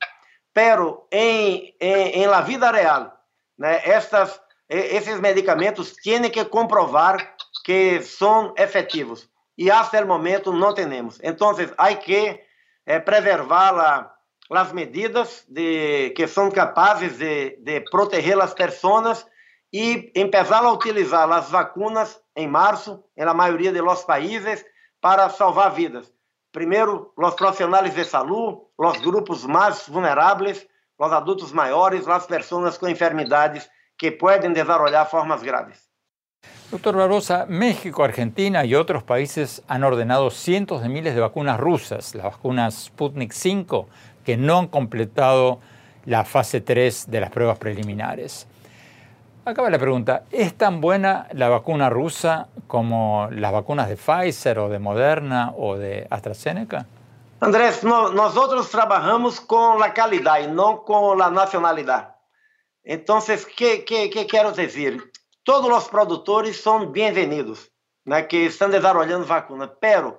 pero 0.56 1.06
em, 1.12 1.76
em, 1.78 2.22
em 2.22 2.26
la 2.26 2.40
vida 2.40 2.70
real, 2.70 3.12
né, 3.58 3.78
estas, 3.84 4.40
esses 4.66 5.20
medicamentos 5.20 5.92
têm 6.02 6.30
que 6.30 6.46
comprovar 6.46 7.36
que 7.62 8.00
são 8.00 8.54
efetivos. 8.56 9.28
E 9.58 9.70
até 9.70 10.02
o 10.02 10.06
momento 10.06 10.54
não 10.54 10.72
temos. 10.72 11.18
Então, 11.22 11.54
há 11.76 11.94
que 11.94 12.40
eh, 12.86 12.98
preservar 13.00 13.72
la, 13.72 14.14
as 14.50 14.72
medidas 14.72 15.44
de, 15.46 16.14
que 16.16 16.26
são 16.26 16.50
capazes 16.50 17.18
de, 17.18 17.58
de 17.58 17.82
proteger 17.90 18.40
as 18.40 18.54
pessoas 18.54 19.26
e 19.70 20.10
começar 20.14 20.64
a 20.64 20.72
utilizar 20.72 21.30
as 21.32 21.50
vacunas 21.50 22.18
em 22.34 22.48
março, 22.48 23.04
na 23.14 23.34
maioria 23.34 23.70
dos 23.70 24.04
países, 24.04 24.64
para 25.02 25.28
salvar 25.28 25.74
vidas. 25.74 26.15
Primeiro, 26.56 27.12
os 27.18 27.34
profissionais 27.34 27.92
de 27.92 28.02
saúde, 28.02 28.62
os 28.78 28.98
grupos 29.02 29.44
mais 29.44 29.86
vulneráveis, 29.88 30.66
os 30.98 31.12
adultos 31.12 31.52
maiores, 31.52 32.08
as 32.08 32.24
pessoas 32.24 32.78
com 32.78 32.88
enfermidades 32.88 33.68
que 33.98 34.10
podem 34.10 34.54
desenvolver 34.54 35.04
formas 35.04 35.42
graves. 35.42 35.90
Doctor 36.70 36.96
Barbosa, 36.96 37.44
México, 37.46 38.02
Argentina 38.02 38.64
y 38.64 38.74
otros 38.74 39.02
países 39.02 39.62
han 39.68 39.84
ordenado 39.84 40.30
cientos 40.30 40.80
de 40.80 40.88
miles 40.88 41.14
de 41.14 41.20
vacunas 41.20 41.60
rusas, 41.60 42.14
las 42.14 42.24
vacunas 42.24 42.86
Sputnik 42.86 43.32
5, 43.32 43.86
que 44.24 44.38
no 44.38 44.60
han 44.60 44.68
completado 44.68 45.60
la 46.06 46.24
fase 46.24 46.62
3 46.62 47.10
de 47.10 47.20
las 47.20 47.30
pruebas 47.30 47.58
preliminares. 47.58 48.48
Acaba 49.46 49.70
la 49.70 49.78
pregunta, 49.78 50.24
¿es 50.30 50.58
tan 50.58 50.80
buena 50.80 51.28
la 51.32 51.48
vacuna 51.48 51.88
rusa 51.88 52.48
como 52.66 53.28
las 53.30 53.52
vacunas 53.52 53.88
de 53.88 53.96
Pfizer 53.96 54.58
o 54.58 54.68
de 54.68 54.80
Moderna 54.80 55.52
o 55.56 55.76
de 55.76 56.06
AstraZeneca? 56.10 56.84
Andrés, 57.40 57.84
nosotros 57.84 58.68
trabajamos 58.70 59.40
con 59.40 59.78
la 59.78 59.94
calidad 59.94 60.40
y 60.40 60.48
no 60.48 60.82
con 60.82 61.16
la 61.16 61.30
nacionalidad. 61.30 62.16
Entonces, 62.82 63.46
¿qué, 63.46 63.84
qué, 63.84 64.10
qué 64.10 64.26
quiero 64.26 64.52
decir? 64.52 65.12
todos 65.46 65.70
os 65.70 65.88
produtores 65.88 66.60
são 66.60 66.86
bem-vindos, 66.86 67.70
que 68.28 68.36
estão 68.46 68.68
desenvolvendo 68.68 69.24
vacuna, 69.24 69.68
pero 69.68 70.18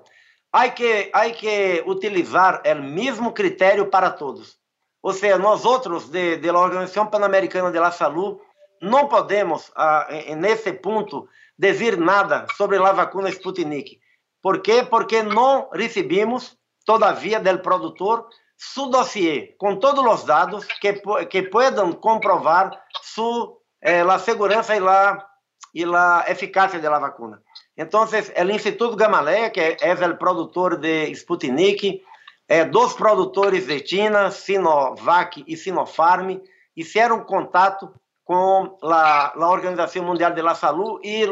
há 0.54 0.70
que, 0.70 1.10
há 1.12 1.30
que 1.32 1.84
utilizar 1.86 2.64
o 2.66 2.76
mesmo 2.82 3.34
critério 3.34 3.88
para 3.88 4.10
todos. 4.10 4.58
Ou 5.04 5.12
seja, 5.12 5.38
nós 5.38 5.66
outros, 5.66 6.10
de, 6.10 6.38
de 6.38 6.50
la 6.50 6.60
Organização 6.60 7.08
Pan-Americana 7.08 7.72
de 7.72 7.80
la 7.80 7.92
Saúde, 7.92 8.40
não 8.82 9.08
podemos, 9.08 9.72
ah, 9.76 10.08
nesse 10.38 10.74
ponto, 10.74 11.28
dizer 11.58 11.98
nada 11.98 12.46
sobre 12.56 12.78
a 12.78 12.92
vacuna 12.92 13.30
Sputnik. 13.30 14.00
Por 14.42 14.62
quê? 14.62 14.84
Porque 14.84 15.24
não 15.24 15.70
recebemos, 15.72 16.58
todavia, 16.86 17.40
do 17.40 17.60
produtor 17.60 18.28
su 18.58 18.88
dossiê, 18.88 19.56
com 19.58 19.76
todos 19.78 20.04
os 20.06 20.24
dados 20.24 20.66
que, 20.66 20.94
que 21.30 21.44
puedan 21.44 21.94
comprovar 21.94 22.72
su 23.04 23.60
eh, 23.82 24.04
segurança 24.20 24.76
e 24.76 24.80
la, 24.80 25.28
e 25.74 25.86
la 25.86 26.26
eficácia 26.28 26.80
de 26.80 26.90
la 26.90 27.00
vacuna. 27.00 27.42
Então, 27.78 28.04
o 28.04 28.52
Instituto 28.52 28.96
Gamaleya, 28.96 29.52
que 29.52 29.60
é 29.60 29.94
o 29.94 30.18
produtor 30.18 30.78
de 30.78 31.12
Sputnik, 31.12 32.02
é, 32.48 32.66
dos 32.66 32.94
produtores 32.94 33.68
de 33.68 33.86
China, 33.86 34.32
Sinovac 34.32 35.44
e 35.46 35.56
Sinopharm, 35.56 36.40
fizeram 36.74 37.24
contato 37.24 37.94
com 38.28 38.78
la, 38.84 39.32
la 39.36 40.02
Mundial 40.04 40.36
de 40.36 40.44
la 40.44 40.54
Salud 40.54 41.00
e 41.02 41.26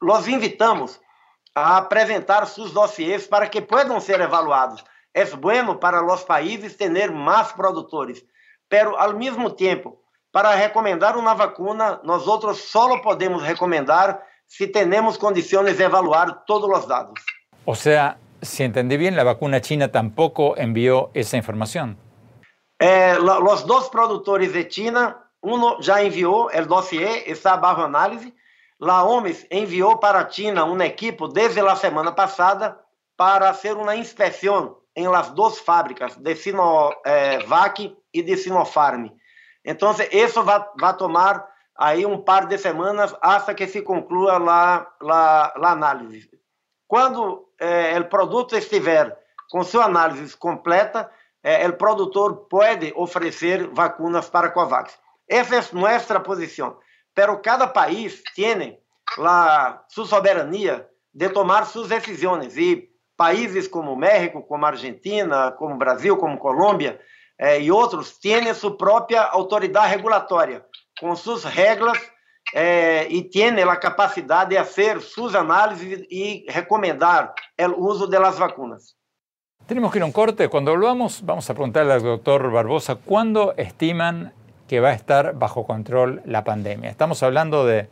los 0.00 0.28
invitamos 0.28 1.00
a 1.54 1.78
apresentar 1.78 2.46
seus 2.46 2.72
dossiês 2.72 3.26
para 3.26 3.48
que 3.48 3.62
possam 3.62 3.98
ser 3.98 4.20
evaluados. 4.20 4.84
É 5.14 5.24
bueno 5.24 5.78
para 5.78 6.02
los 6.02 6.22
países 6.22 6.76
ter 6.76 7.10
mais 7.10 7.52
produtores, 7.52 8.22
pero 8.68 8.94
ao 8.96 9.14
mesmo 9.14 9.50
tempo 9.50 9.98
para 10.30 10.54
recomendar 10.54 11.16
uma 11.16 11.34
vacuna, 11.34 12.00
nosotros 12.02 12.58
só 12.58 12.98
podemos 12.98 13.42
recomendar 13.42 14.20
se 14.46 14.66
temos 14.66 15.16
condições 15.16 15.76
de 15.76 15.82
evaluar 15.84 16.44
todos 16.44 16.68
os 16.68 16.86
dados. 16.86 17.22
Ou 17.64 17.74
seja, 17.74 18.18
se 18.42 18.64
entendi 18.64 18.98
bem, 18.98 19.18
a 19.18 19.24
vacuna 19.24 19.62
china 19.62 19.88
tampoco 19.88 20.54
enviou 20.58 21.10
essa 21.14 21.36
informação. 21.36 21.96
É, 22.82 23.12
eh, 23.12 23.18
dois 23.64 23.88
produtores 23.88 24.52
de 24.52 24.68
China 24.68 25.23
um 25.44 25.82
já 25.82 26.02
enviou 26.02 26.46
o 26.46 26.66
dossiê, 26.66 27.24
está 27.26 27.56
bajo 27.56 27.82
análise. 27.82 28.34
La 28.80 29.04
OMS 29.04 29.46
enviou 29.50 29.98
para 29.98 30.28
China 30.30 30.64
uma 30.64 30.86
equipe 30.86 31.28
desde 31.28 31.60
a 31.60 31.76
semana 31.76 32.12
passada 32.12 32.78
para 33.16 33.52
fazer 33.52 33.76
uma 33.76 33.94
inspeção 33.94 34.78
em 34.96 35.06
las 35.06 35.30
duas 35.30 35.58
fábricas 35.58 36.16
de 36.16 36.34
Sinovac 36.34 37.86
eh, 37.86 37.92
e 38.12 38.22
de 38.22 38.36
Sinopharm. 38.36 39.10
Então, 39.64 39.94
isso 40.10 40.42
vai, 40.42 40.62
tomar 40.96 41.46
aí 41.76 42.06
um 42.06 42.20
par 42.22 42.46
de 42.46 42.58
semanas 42.58 43.14
até 43.20 43.54
que 43.54 43.66
se 43.66 43.82
conclua 43.82 44.36
a, 44.36 44.86
a, 45.02 45.72
análise. 45.72 46.28
Quando 46.86 47.48
eh, 47.58 47.98
o 47.98 48.04
produto 48.04 48.56
estiver 48.56 49.16
com 49.50 49.62
sua 49.64 49.84
análise 49.84 50.36
completa, 50.36 51.10
eh, 51.42 51.66
o 51.68 51.72
produtor 51.74 52.46
pode 52.48 52.92
oferecer 52.96 53.68
vacunas 53.68 54.28
para 54.28 54.50
COVAX. 54.50 55.03
Essa 55.28 55.56
é 55.56 55.58
a 55.58 55.64
nossa 55.72 56.20
posição. 56.20 56.76
Pero 57.14 57.40
cada 57.40 57.66
país 57.66 58.22
tem 58.34 58.78
lá 59.16 59.84
sua 59.88 60.06
soberania 60.06 60.86
de 61.12 61.28
tomar 61.28 61.66
suas 61.66 61.88
decisões 61.88 62.56
e 62.56 62.88
países 63.16 63.68
como 63.68 63.94
México, 63.96 64.42
como 64.42 64.66
Argentina, 64.66 65.52
como 65.52 65.76
Brasil, 65.76 66.16
como 66.16 66.38
Colômbia 66.38 67.00
eh, 67.38 67.70
outros 67.70 68.18
têm 68.18 68.40
tienen 68.40 68.54
sua 68.54 68.76
própria 68.76 69.22
autoridade 69.22 69.96
regulatória 69.96 70.64
com 71.00 71.16
suas 71.16 71.44
regras 71.44 71.98
eh, 72.54 73.06
y 73.10 73.28
tiene 73.28 73.64
la 73.64 73.80
de 74.46 74.56
fazer 74.58 75.00
suas 75.00 75.34
análises 75.34 76.06
e 76.10 76.46
recomendar 76.48 77.34
o 77.58 77.86
uso 77.86 78.06
de 78.06 78.18
vacinas. 78.18 78.38
vacunas. 78.38 78.96
Que 79.66 79.74
ir 79.74 80.02
a 80.02 80.06
um 80.06 80.12
corte. 80.12 80.48
Quando 80.48 80.70
volvamos, 80.70 81.22
vamos 81.22 81.48
a 81.48 81.54
preguntarle 81.54 81.94
ao 81.94 82.18
Dr. 82.18 82.50
Barbosa 82.50 82.96
quando 82.96 83.54
estiman 83.56 84.32
que 84.68 84.80
va 84.80 84.90
a 84.90 84.94
estar 84.94 85.34
bajo 85.34 85.66
control 85.66 86.22
la 86.24 86.44
pandemia. 86.44 86.90
Estamos 86.90 87.22
hablando 87.22 87.66
de 87.66 87.88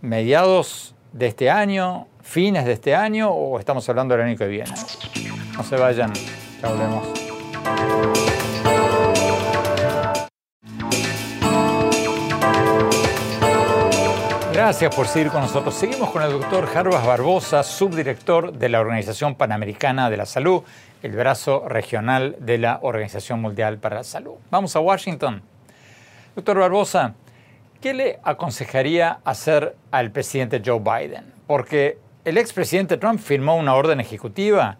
mediados 0.00 0.94
de 1.12 1.26
este 1.26 1.50
año, 1.50 2.06
fines 2.22 2.64
de 2.64 2.72
este 2.72 2.94
año 2.94 3.30
o 3.30 3.58
estamos 3.58 3.88
hablando 3.88 4.16
del 4.16 4.26
año 4.26 4.36
que 4.36 4.46
viene. 4.46 4.72
No 5.56 5.62
se 5.62 5.76
vayan, 5.76 6.12
ya 6.60 6.68
volvemos. 6.68 7.22
Gracias 14.52 14.94
por 14.94 15.08
seguir 15.08 15.30
con 15.32 15.40
nosotros. 15.40 15.74
Seguimos 15.74 16.10
con 16.10 16.22
el 16.22 16.30
doctor 16.30 16.66
Jarbas 16.66 17.04
Barbosa, 17.06 17.62
subdirector 17.62 18.52
de 18.52 18.68
la 18.68 18.80
Organización 18.80 19.34
Panamericana 19.34 20.08
de 20.08 20.16
la 20.16 20.26
Salud, 20.26 20.62
el 21.02 21.12
brazo 21.12 21.68
regional 21.68 22.36
de 22.38 22.58
la 22.58 22.78
Organización 22.82 23.40
Mundial 23.40 23.78
para 23.78 23.96
la 23.96 24.04
Salud. 24.04 24.34
Vamos 24.50 24.76
a 24.76 24.80
Washington. 24.80 25.42
Doctor 26.34 26.58
Barbosa, 26.60 27.14
¿qué 27.82 27.92
le 27.92 28.18
aconsejaría 28.22 29.18
hacer 29.22 29.76
al 29.90 30.12
presidente 30.12 30.62
Joe 30.64 30.80
Biden? 30.80 31.30
Porque 31.46 31.98
el 32.24 32.38
expresidente 32.38 32.96
Trump 32.96 33.20
firmó 33.20 33.54
una 33.56 33.74
orden 33.74 34.00
ejecutiva 34.00 34.78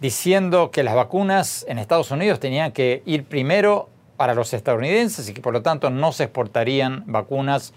diciendo 0.00 0.72
que 0.72 0.82
las 0.82 0.96
vacunas 0.96 1.64
en 1.68 1.78
Estados 1.78 2.10
Unidos 2.10 2.40
tenían 2.40 2.72
que 2.72 3.04
ir 3.06 3.22
primero 3.22 3.88
para 4.16 4.34
los 4.34 4.52
estadounidenses 4.52 5.28
y 5.28 5.32
que 5.32 5.40
por 5.40 5.52
lo 5.52 5.62
tanto 5.62 5.90
no 5.90 6.10
se 6.10 6.24
exportarían 6.24 7.04
vacunas 7.06 7.72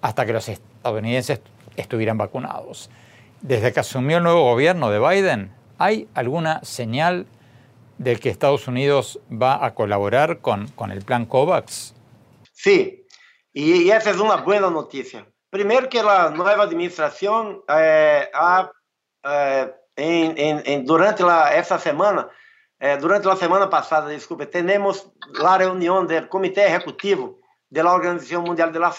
hasta 0.00 0.24
que 0.24 0.32
los 0.32 0.48
estadounidenses 0.48 1.42
estuvieran 1.76 2.16
vacunados. 2.16 2.88
Desde 3.42 3.74
que 3.74 3.80
asumió 3.80 4.16
el 4.16 4.22
nuevo 4.22 4.42
gobierno 4.42 4.88
de 4.88 5.00
Biden, 5.00 5.50
¿hay 5.76 6.08
alguna 6.14 6.60
señal 6.64 7.26
de 7.98 8.16
que 8.16 8.30
Estados 8.30 8.68
Unidos 8.68 9.20
va 9.30 9.66
a 9.66 9.74
colaborar 9.74 10.38
con, 10.38 10.68
con 10.68 10.90
el 10.92 11.02
plan 11.02 11.26
COVAX? 11.26 11.94
Sí, 12.64 13.06
y 13.52 13.90
esa 13.90 14.08
es 14.08 14.16
una 14.16 14.36
buena 14.36 14.70
noticia. 14.70 15.30
Primero 15.50 15.86
que 15.86 16.02
la 16.02 16.30
nueva 16.30 16.62
administración 16.62 17.62
eh, 17.68 18.26
eh, 19.22 19.72
en, 19.96 20.86
durante 20.86 21.22
la, 21.22 21.62
semana, 21.62 22.26
eh, 22.80 22.96
durante 22.98 23.28
la 23.28 23.36
semana 23.36 23.68
pasada, 23.68 24.08
disculpe, 24.08 24.46
tenemos 24.46 25.12
la 25.34 25.58
reunión 25.58 26.06
del 26.06 26.26
Comité 26.26 26.66
Ejecutivo 26.66 27.38
de 27.68 27.82
la 27.82 27.92
Organización 27.92 28.44
Mundial 28.44 28.72
de 28.72 28.80
la 28.80 28.94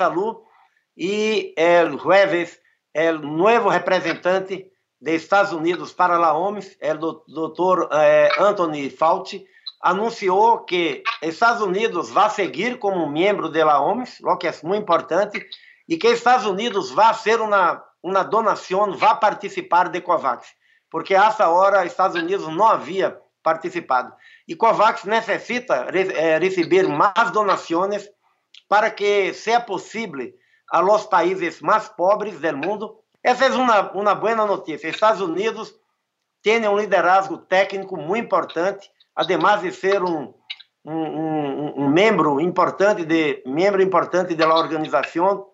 e 0.95 1.53
el 1.57 1.97
jueves 1.97 2.61
el 2.93 3.19
nuevo 3.19 3.71
representante 3.71 4.71
de 4.99 5.15
Estados 5.15 5.53
Unidos 5.53 5.91
para 5.91 6.17
a 6.17 6.33
OMS, 6.33 6.77
o 7.01 7.23
Dr. 7.25 7.89
Eh, 7.93 8.29
Anthony 8.37 8.91
Fauci, 8.95 9.43
anunciou 9.85 10.65
que 10.65 11.03
Estados 11.21 11.61
Unidos 11.61 12.09
vai 12.09 12.27
seguir 12.31 12.79
como 12.79 13.07
membro 13.07 13.49
da 13.49 13.79
OMS, 13.79 14.17
o 14.25 14.35
que 14.35 14.47
é 14.47 14.53
muito 14.63 14.81
importante, 14.81 15.47
e 15.87 15.95
que 15.95 16.07
Estados 16.07 16.47
Unidos 16.47 16.89
vai 16.89 17.13
ser 17.13 17.39
uma, 17.39 17.83
uma 18.01 18.23
donação, 18.23 18.97
vai 18.97 19.19
participar 19.19 19.89
de 19.89 20.01
COVAX, 20.01 20.47
porque 20.89 21.13
a 21.13 21.27
essa 21.27 21.49
hora 21.49 21.85
Estados 21.85 22.19
Unidos 22.19 22.47
não 22.47 22.65
havia 22.65 23.15
participado. 23.43 24.11
E 24.47 24.55
COVAX 24.55 25.03
necessita 25.03 25.85
eh, 25.93 26.39
receber 26.39 26.87
mais 26.87 27.29
donações 27.29 28.09
para 28.67 28.89
que 28.89 29.35
seja 29.35 29.59
possível 29.59 30.33
a 30.67 30.79
los 30.79 31.05
países 31.05 31.61
mais 31.61 31.87
pobres 31.89 32.39
do 32.39 32.57
mundo. 32.57 32.97
Essa 33.23 33.45
é 33.45 33.49
uma, 33.49 33.91
uma 33.91 34.15
boa 34.15 34.47
notícia. 34.47 34.87
Estados 34.87 35.21
Unidos 35.21 35.75
tem 36.41 36.67
um 36.67 36.75
liderazgo 36.75 37.37
técnico 37.37 37.95
muito 37.95 38.25
importante, 38.25 38.89
además 39.15 39.61
de 39.61 39.71
ser 39.71 40.03
um, 40.03 40.33
um, 40.83 40.93
um, 40.93 41.73
um 41.83 41.87
membro 41.89 42.39
importante 42.39 43.05
de 43.05 43.41
membro 43.45 43.81
importante 43.81 44.35
da 44.35 44.53
organização, 44.53 45.47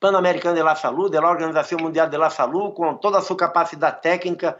Pan-Americana 0.00 0.56
de 0.56 0.62
la 0.62 0.74
Salud, 0.74 1.10
da 1.10 1.26
Organização 1.26 1.78
Mundial 1.78 2.08
de 2.08 2.16
la 2.16 2.30
Salud, 2.30 2.74
com 2.74 2.96
toda 2.96 3.18
a 3.18 3.22
sua 3.22 3.36
capacidade 3.36 4.00
técnica, 4.00 4.58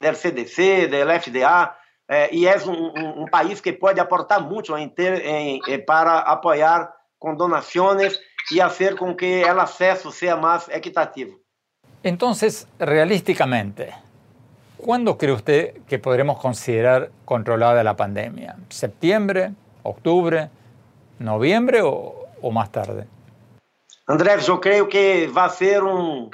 do 0.00 0.14
CDC, 0.14 0.86
do 0.86 0.96
FDA, 0.96 1.74
eh, 2.08 2.28
e 2.32 2.46
é 2.46 2.56
um, 2.58 3.22
um, 3.22 3.26
país 3.26 3.60
que 3.60 3.72
pode 3.72 3.98
aportar 3.98 4.40
muito 4.40 4.76
em 4.76 4.88
ter, 4.88 5.24
em, 5.26 5.60
em, 5.66 5.84
para 5.84 6.20
apoiar 6.20 6.92
com 7.18 7.34
donações 7.34 8.18
e 8.52 8.60
fazer 8.60 8.96
com 8.96 9.14
que 9.14 9.42
o 9.42 9.60
acesso 9.60 10.10
seja 10.12 10.36
mais 10.36 10.68
equitativo. 10.68 11.38
Então, 12.02 12.32
realísticamente, 12.78 13.92
quando 14.78 15.16
cree 15.16 15.34
você 15.34 15.74
que 15.86 15.98
poderemos 15.98 16.38
considerar 16.38 17.10
controlada 17.24 17.88
a 17.88 17.94
pandemia? 17.94 18.56
¿Septiembre, 18.70 19.52
octubre, 19.82 20.50
noviembre 21.18 21.82
ou, 21.82 22.28
ou 22.40 22.52
mais 22.52 22.68
tarde? 22.70 23.06
André, 24.08 24.38
eu 24.46 24.58
creio 24.58 24.88
que 24.88 25.26
vai 25.26 25.50
ser 25.50 25.82
um, 25.82 26.30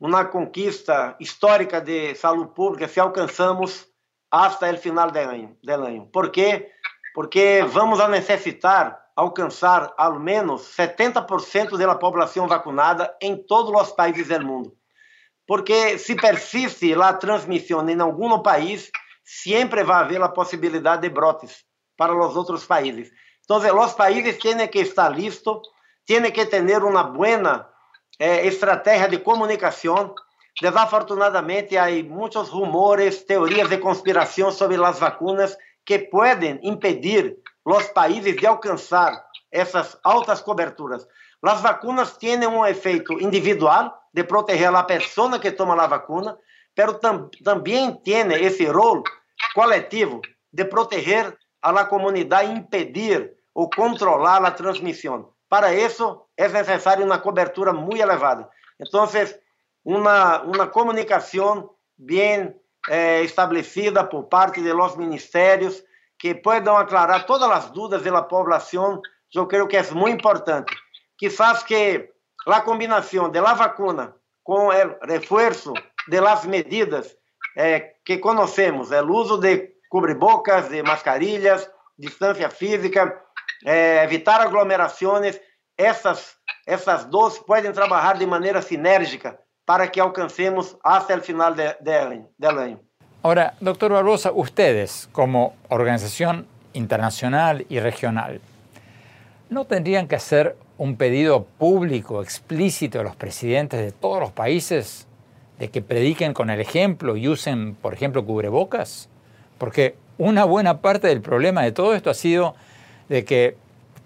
uma 0.00 0.24
conquista 0.24 1.16
histórica 1.20 1.80
de 1.80 2.14
saúde 2.14 2.52
pública 2.54 2.88
se 2.88 3.00
alcançamos 3.00 3.86
até 4.30 4.72
o 4.72 4.78
final 4.78 5.10
do 5.10 5.18
ano. 5.18 5.56
ano. 5.68 6.06
Por 6.06 6.30
quê? 6.30 6.70
Porque 7.14 7.64
vamos 7.68 8.00
a 8.00 8.08
necessitar 8.08 8.98
alcançar 9.14 9.92
ao 9.96 10.18
menos 10.18 10.62
70% 10.76 11.76
da 11.76 11.94
população 11.94 12.48
vacunada 12.48 13.14
em 13.20 13.36
todos 13.36 13.70
os 13.72 13.92
países 13.92 14.28
do 14.28 14.44
mundo. 14.44 14.72
Porque 15.46 15.98
se 15.98 16.14
persiste 16.14 16.94
a 16.94 17.12
transmissão 17.12 17.88
em 17.88 18.00
algum 18.00 18.40
país, 18.40 18.90
sempre 19.24 19.84
vai 19.84 20.02
haver 20.02 20.22
a 20.22 20.28
possibilidade 20.28 21.02
de 21.02 21.08
brotes 21.08 21.64
para 21.96 22.14
os 22.14 22.36
outros 22.36 22.64
países. 22.64 23.10
Então, 23.44 23.58
os 23.58 23.92
países 23.92 24.38
têm 24.38 24.66
que 24.68 24.80
estar 24.80 25.08
listos 25.08 25.60
tiene 26.04 26.32
que 26.32 26.46
tener 26.46 26.84
una 26.84 27.02
buena 27.02 27.68
eh, 28.18 28.46
estrategia 28.46 29.08
de 29.08 29.22
comunicación. 29.22 30.14
Desafortunadamente, 30.60 31.78
hay 31.78 32.02
muchos 32.02 32.50
rumores, 32.50 33.26
teorías 33.26 33.68
de 33.70 33.80
conspiración 33.80 34.52
sobre 34.52 34.76
las 34.76 35.00
vacunas 35.00 35.58
que 35.84 35.98
pueden 35.98 36.60
impedir 36.62 37.42
los 37.64 37.84
países 37.88 38.36
de 38.36 38.46
alcanzar 38.46 39.24
essas 39.50 39.98
altas 40.04 40.42
coberturas. 40.42 41.08
As 41.46 41.60
vacunas 41.60 42.16
têm 42.16 42.46
um 42.46 42.64
efeito 42.64 43.12
individual 43.20 43.94
de 44.12 44.24
proteger 44.24 44.74
a 44.74 44.82
pessoa 44.82 45.38
que 45.38 45.52
toma 45.52 45.80
a 45.80 45.86
vacuna, 45.86 46.38
pero 46.74 46.94
tam, 46.94 47.28
também 47.42 47.94
tem 47.96 48.32
esse 48.42 48.64
rol 48.64 49.02
coletivo 49.54 50.20
de 50.52 50.64
proteger 50.64 51.36
a 51.60 51.84
comunidade 51.84 52.50
e 52.50 52.54
impedir 52.54 53.32
ou 53.54 53.68
controlar 53.68 54.44
a 54.44 54.50
transmissão. 54.50 55.32
Para 55.48 55.74
isso, 55.74 56.22
é 56.36 56.48
necessário 56.48 57.04
uma 57.04 57.18
cobertura 57.18 57.72
muito 57.72 58.00
elevada. 58.00 58.48
Então, 58.80 59.06
uma, 59.84 60.42
uma 60.42 60.66
comunicação 60.66 61.70
bem 61.96 62.54
eh, 62.88 63.22
estabelecida 63.22 64.02
por 64.02 64.24
parte 64.24 64.62
de 64.62 64.72
los 64.72 64.96
ministérios 64.96 65.84
que 66.18 66.34
possam 66.34 66.76
aclarar 66.76 67.26
todas 67.26 67.50
as 67.50 67.70
dúvidas 67.70 68.02
da 68.02 68.22
população, 68.22 69.00
eu 69.34 69.46
creio 69.46 69.68
que 69.68 69.76
é 69.76 69.82
muito 69.92 70.20
importante. 70.20 70.74
Quizás 71.16 71.62
que 71.62 72.10
a 72.46 72.60
combinação 72.60 73.30
da 73.30 73.54
vacuna 73.54 74.14
com 74.42 74.68
o 74.68 75.06
reforço 75.06 75.72
das 76.08 76.44
medidas 76.44 77.16
eh, 77.56 77.94
que 78.04 78.18
conhecemos, 78.18 78.90
o 78.90 79.12
uso 79.12 79.38
de 79.38 79.74
cobrebocas, 79.88 80.68
de 80.68 80.82
mascarilhas, 80.82 81.70
distância 81.96 82.50
física, 82.50 83.22
é, 83.64 84.04
evitar 84.04 84.40
aglomerações, 84.40 85.40
essas, 85.76 86.36
essas 86.66 87.04
duas 87.06 87.38
podem 87.38 87.72
trabalhar 87.72 88.18
de 88.18 88.26
maneira 88.26 88.60
sinérgica 88.60 89.38
para 89.64 89.88
que 89.88 90.00
alcancemos 90.00 90.76
até 90.82 91.16
o 91.16 91.22
final 91.22 91.54
de, 91.54 91.74
de, 91.80 92.24
del 92.38 92.58
año. 92.58 92.80
Ahora, 93.22 93.54
doctor 93.60 93.92
Barbosa, 93.92 94.32
ustedes 94.32 95.08
como 95.12 95.54
organización 95.70 96.46
internacional 96.74 97.64
y 97.70 97.80
regional, 97.80 98.40
¿no 99.48 99.64
tendrían 99.64 100.06
que 100.06 100.16
hacer 100.16 100.56
un 100.76 100.96
pedido 100.96 101.44
público, 101.44 102.22
explícito 102.22 103.00
a 103.00 103.04
los 103.04 103.16
presidentes 103.16 103.80
de 103.80 103.92
todos 103.92 104.20
los 104.20 104.32
países 104.32 105.06
de 105.58 105.68
que 105.70 105.82
prediquen 105.82 106.34
con 106.34 106.50
el 106.50 106.60
ejemplo 106.60 107.16
y 107.16 107.28
usen, 107.28 107.74
por 107.74 107.94
ejemplo, 107.94 108.24
cubrebocas? 108.24 109.08
Porque 109.58 109.94
una 110.18 110.44
buena 110.44 110.80
parte 110.80 111.08
del 111.08 111.20
problema 111.20 111.62
de 111.62 111.72
todo 111.72 111.94
esto 111.94 112.10
ha 112.10 112.14
sido 112.14 112.54
de 113.08 113.24
que 113.24 113.56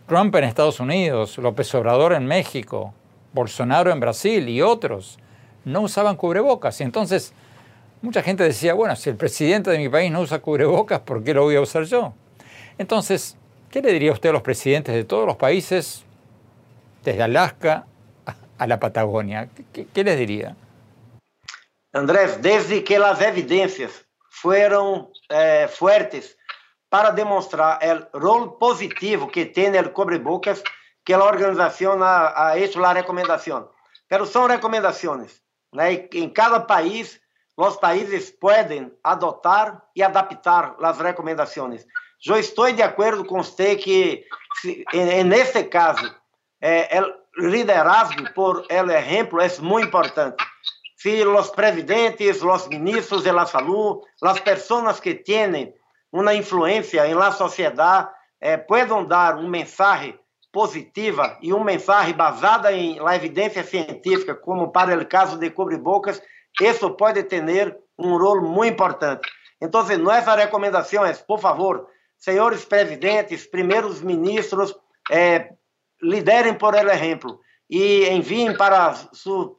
Trump 0.06 0.34
en 0.36 0.44
Estados 0.44 0.80
Unidos, 0.80 1.38
López 1.38 1.74
Obrador 1.74 2.12
en 2.12 2.26
México, 2.26 2.92
Bolsonaro 3.32 3.90
en 3.92 4.00
Brasil 4.00 4.48
y 4.48 4.62
otros 4.62 5.18
no 5.64 5.82
usaban 5.82 6.16
cubrebocas. 6.16 6.80
Y 6.80 6.84
entonces 6.84 7.32
mucha 8.02 8.22
gente 8.22 8.44
decía, 8.44 8.74
bueno, 8.74 8.96
si 8.96 9.10
el 9.10 9.16
presidente 9.16 9.70
de 9.70 9.78
mi 9.78 9.88
país 9.88 10.10
no 10.10 10.20
usa 10.20 10.38
cubrebocas, 10.38 11.00
¿por 11.00 11.22
qué 11.22 11.34
lo 11.34 11.42
voy 11.42 11.56
a 11.56 11.60
usar 11.60 11.84
yo? 11.84 12.14
Entonces, 12.78 13.36
¿qué 13.70 13.82
le 13.82 13.92
diría 13.92 14.12
usted 14.12 14.30
a 14.30 14.32
los 14.32 14.42
presidentes 14.42 14.94
de 14.94 15.04
todos 15.04 15.26
los 15.26 15.36
países, 15.36 16.04
desde 17.04 17.22
Alaska 17.22 17.86
a 18.58 18.66
la 18.66 18.80
Patagonia. 18.80 19.48
¿Qué, 19.72 19.86
qué 19.86 20.04
les 20.04 20.18
diría? 20.18 20.56
Andrés, 21.92 22.40
desde 22.42 22.84
que 22.84 22.98
las 22.98 23.20
evidencias 23.20 24.06
fueron 24.28 25.08
eh, 25.28 25.68
fuertes 25.70 26.36
para 26.88 27.10
demonstrar 27.12 27.78
el 27.82 28.06
rol 28.12 28.56
positivo 28.58 29.28
que 29.30 29.46
tiene 29.46 29.78
el 29.78 29.92
cubrebocas, 29.92 30.62
que 31.04 31.16
la 31.16 31.24
organización 31.24 32.02
ha, 32.02 32.32
ha 32.34 32.56
hecho 32.56 32.80
la 32.80 32.94
recomendación. 32.94 33.68
Pero 34.06 34.26
son 34.26 34.50
recomendaciones. 34.50 35.42
¿no? 35.72 35.82
En 35.82 36.30
cada 36.30 36.66
país, 36.66 37.20
los 37.56 37.76
países 37.78 38.34
pueden 38.40 38.96
adoptar 39.02 39.84
y 39.94 40.02
adaptar 40.02 40.76
las 40.80 40.98
recomendaciones. 40.98 41.86
Yo 42.20 42.36
estoy 42.36 42.72
de 42.72 42.82
acuerdo 42.82 43.26
con 43.26 43.40
usted 43.40 43.78
que 43.80 44.26
en, 44.92 45.08
en 45.08 45.32
este 45.32 45.68
caso 45.68 46.06
é, 46.60 47.00
o 47.00 47.46
liderazgo 47.46 48.32
por 48.34 48.64
el 48.68 48.90
exemplo 48.90 49.40
é 49.40 49.48
muito 49.60 49.88
importante. 49.88 50.36
Se 50.96 51.24
os 51.24 51.50
presidentes, 51.50 52.42
os 52.42 52.68
ministros 52.68 53.22
de 53.22 53.32
la 53.32 53.46
salud, 53.46 54.02
as 54.22 54.40
pessoas 54.40 54.98
que 54.98 55.14
têm 55.14 55.72
uma 56.12 56.34
influência 56.34 57.06
em 57.06 57.14
la 57.14 57.30
sociedade, 57.30 58.08
eh, 58.40 58.56
puedan 58.56 59.04
dar 59.04 59.36
uma 59.36 59.48
mensagem 59.48 60.18
positiva 60.52 61.38
e 61.40 61.52
uma 61.52 61.64
mensagem 61.64 62.14
basada 62.14 62.72
em 62.72 62.98
la 62.98 63.14
evidência 63.14 63.62
científica, 63.62 64.34
como 64.34 64.72
para 64.72 64.98
o 64.98 65.06
caso 65.06 65.38
de 65.38 65.50
cobre-bocas, 65.50 66.20
isso 66.60 66.90
pode 66.90 67.22
ter 67.24 67.78
um 67.96 68.16
rol 68.16 68.40
muito 68.40 68.72
importante. 68.72 69.28
Então, 69.60 69.84
nossa 69.98 70.34
recomendação 70.34 71.04
é, 71.04 71.12
por 71.12 71.38
favor, 71.38 71.86
senhores 72.16 72.64
presidentes, 72.64 73.46
primeiros 73.46 74.00
ministros, 74.00 74.74
eh, 75.10 75.50
liderem 76.02 76.54
por 76.54 76.74
exemplo 76.74 77.40
e 77.70 78.08
enviem 78.08 78.56
para 78.56 78.94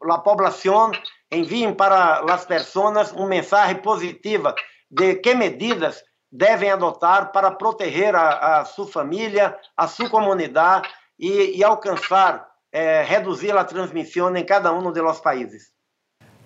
a 0.09 0.17
população, 0.17 0.91
enviem 1.31 1.73
para 1.73 2.19
as 2.31 2.45
pessoas 2.45 3.11
uma 3.11 3.27
mensagem 3.27 3.77
positiva 3.77 4.55
de 4.89 5.15
que 5.15 5.35
medidas 5.35 6.03
devem 6.31 6.71
adotar 6.71 7.31
para 7.31 7.51
proteger 7.51 8.15
a, 8.15 8.59
a 8.59 8.65
sua 8.65 8.87
família, 8.87 9.55
a 9.75 9.87
sua 9.87 10.09
comunidade 10.09 10.87
e, 11.17 11.57
e 11.57 11.63
alcançar, 11.63 12.47
eh, 12.71 13.03
reduzir 13.03 13.55
a 13.55 13.63
transmissão 13.63 14.35
em 14.35 14.45
cada 14.45 14.71
um 14.71 14.91
de 14.91 15.01
los 15.01 15.19
países. 15.19 15.71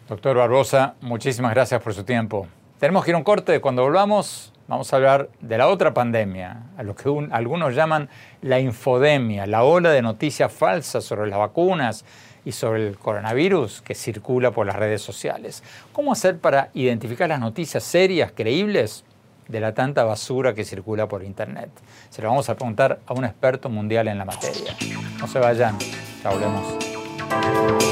Doctor 0.08 0.36
Barbosa, 0.36 0.95
muchísimas 1.01 1.53
gracias 1.53 1.82
por 1.82 1.93
su 1.93 2.03
tiempo. 2.03 2.47
Tenemos 2.79 3.06
que 3.06 3.12
ir 3.12 3.15
a 3.15 3.17
un 3.17 3.23
corte. 3.23 3.60
Cuando 3.62 3.84
volvamos, 3.84 4.53
vamos 4.67 4.91
a 4.91 4.95
hablar 4.95 5.30
de 5.41 5.58
la 5.58 5.67
otra 5.67 5.93
pandemia, 5.93 6.63
a 6.78 6.84
lo 6.84 6.95
que 6.95 7.10
un, 7.10 7.32
algunos 7.34 7.76
llaman 7.76 8.10
la 8.41 8.60
infodemia, 8.60 9.45
la 9.45 9.63
ola 9.63 9.91
de 9.91 10.02
noticias 10.02 10.52
falsas 10.52 11.04
sobre 11.04 11.30
las 11.30 11.39
vacunas 11.39 12.06
y 12.45 12.52
sobre 12.52 12.88
el 12.88 12.97
coronavirus 12.97 13.82
que 13.82 13.95
circula 13.95 14.52
por 14.52 14.65
las 14.65 14.76
redes 14.76 15.02
sociales. 15.02 15.63
¿Cómo 15.91 16.12
hacer 16.12 16.38
para 16.39 16.69
identificar 16.73 17.30
las 17.30 17.39
noticias 17.39 17.84
serias, 17.84 18.32
creíbles 18.34 19.06
de 19.47 19.60
la 19.60 19.73
tanta 19.73 20.04
basura 20.04 20.54
que 20.54 20.63
circula 20.65 21.08
por 21.08 21.23
Internet? 21.23 21.69
Se 22.10 22.21
lo 22.21 22.30
vamos 22.30 22.49
a 22.49 22.56
preguntar 22.56 22.99
a 23.06 23.13
un 23.13 23.26
experto 23.26 23.69
mundial 23.69 24.08
en 24.08 24.17
la 24.17 24.26
materia. 24.26 24.76
No 25.19 25.28
se 25.28 25.39
vayan, 25.39 25.78
ya 26.23 26.30
volvemos. 26.30 27.83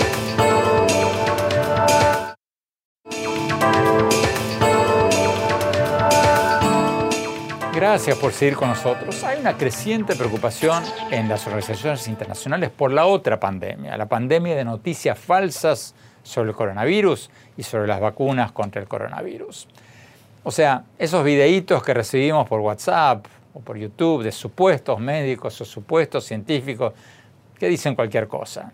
Gracias 7.92 8.18
por 8.20 8.32
seguir 8.32 8.56
con 8.56 8.70
nosotros. 8.70 9.22
Hay 9.26 9.42
una 9.42 9.58
creciente 9.58 10.16
preocupación 10.16 10.82
en 11.12 11.28
las 11.28 11.46
organizaciones 11.46 12.08
internacionales 12.08 12.70
por 12.70 12.90
la 12.90 13.06
otra 13.06 13.38
pandemia, 13.38 13.98
la 13.98 14.06
pandemia 14.06 14.56
de 14.56 14.64
noticias 14.64 15.20
falsas 15.20 15.94
sobre 16.24 16.52
el 16.52 16.56
coronavirus 16.56 17.30
y 17.58 17.64
sobre 17.64 17.88
las 17.88 18.00
vacunas 18.00 18.54
contra 18.54 18.82
el 18.82 18.88
coronavirus. 18.88 19.68
O 20.42 20.52
sea, 20.52 20.86
esos 20.98 21.22
videitos 21.26 21.84
que 21.84 21.94
recibimos 21.94 22.48
por 22.48 22.62
WhatsApp 22.62 23.26
o 23.54 23.60
por 23.60 23.78
YouTube 23.78 24.24
de 24.24 24.32
supuestos 24.32 24.98
médicos 24.98 25.60
o 25.60 25.66
supuestos 25.66 26.24
científicos 26.24 26.94
que 27.60 27.68
dicen 27.68 27.94
cualquier 27.94 28.30
cosa. 28.30 28.72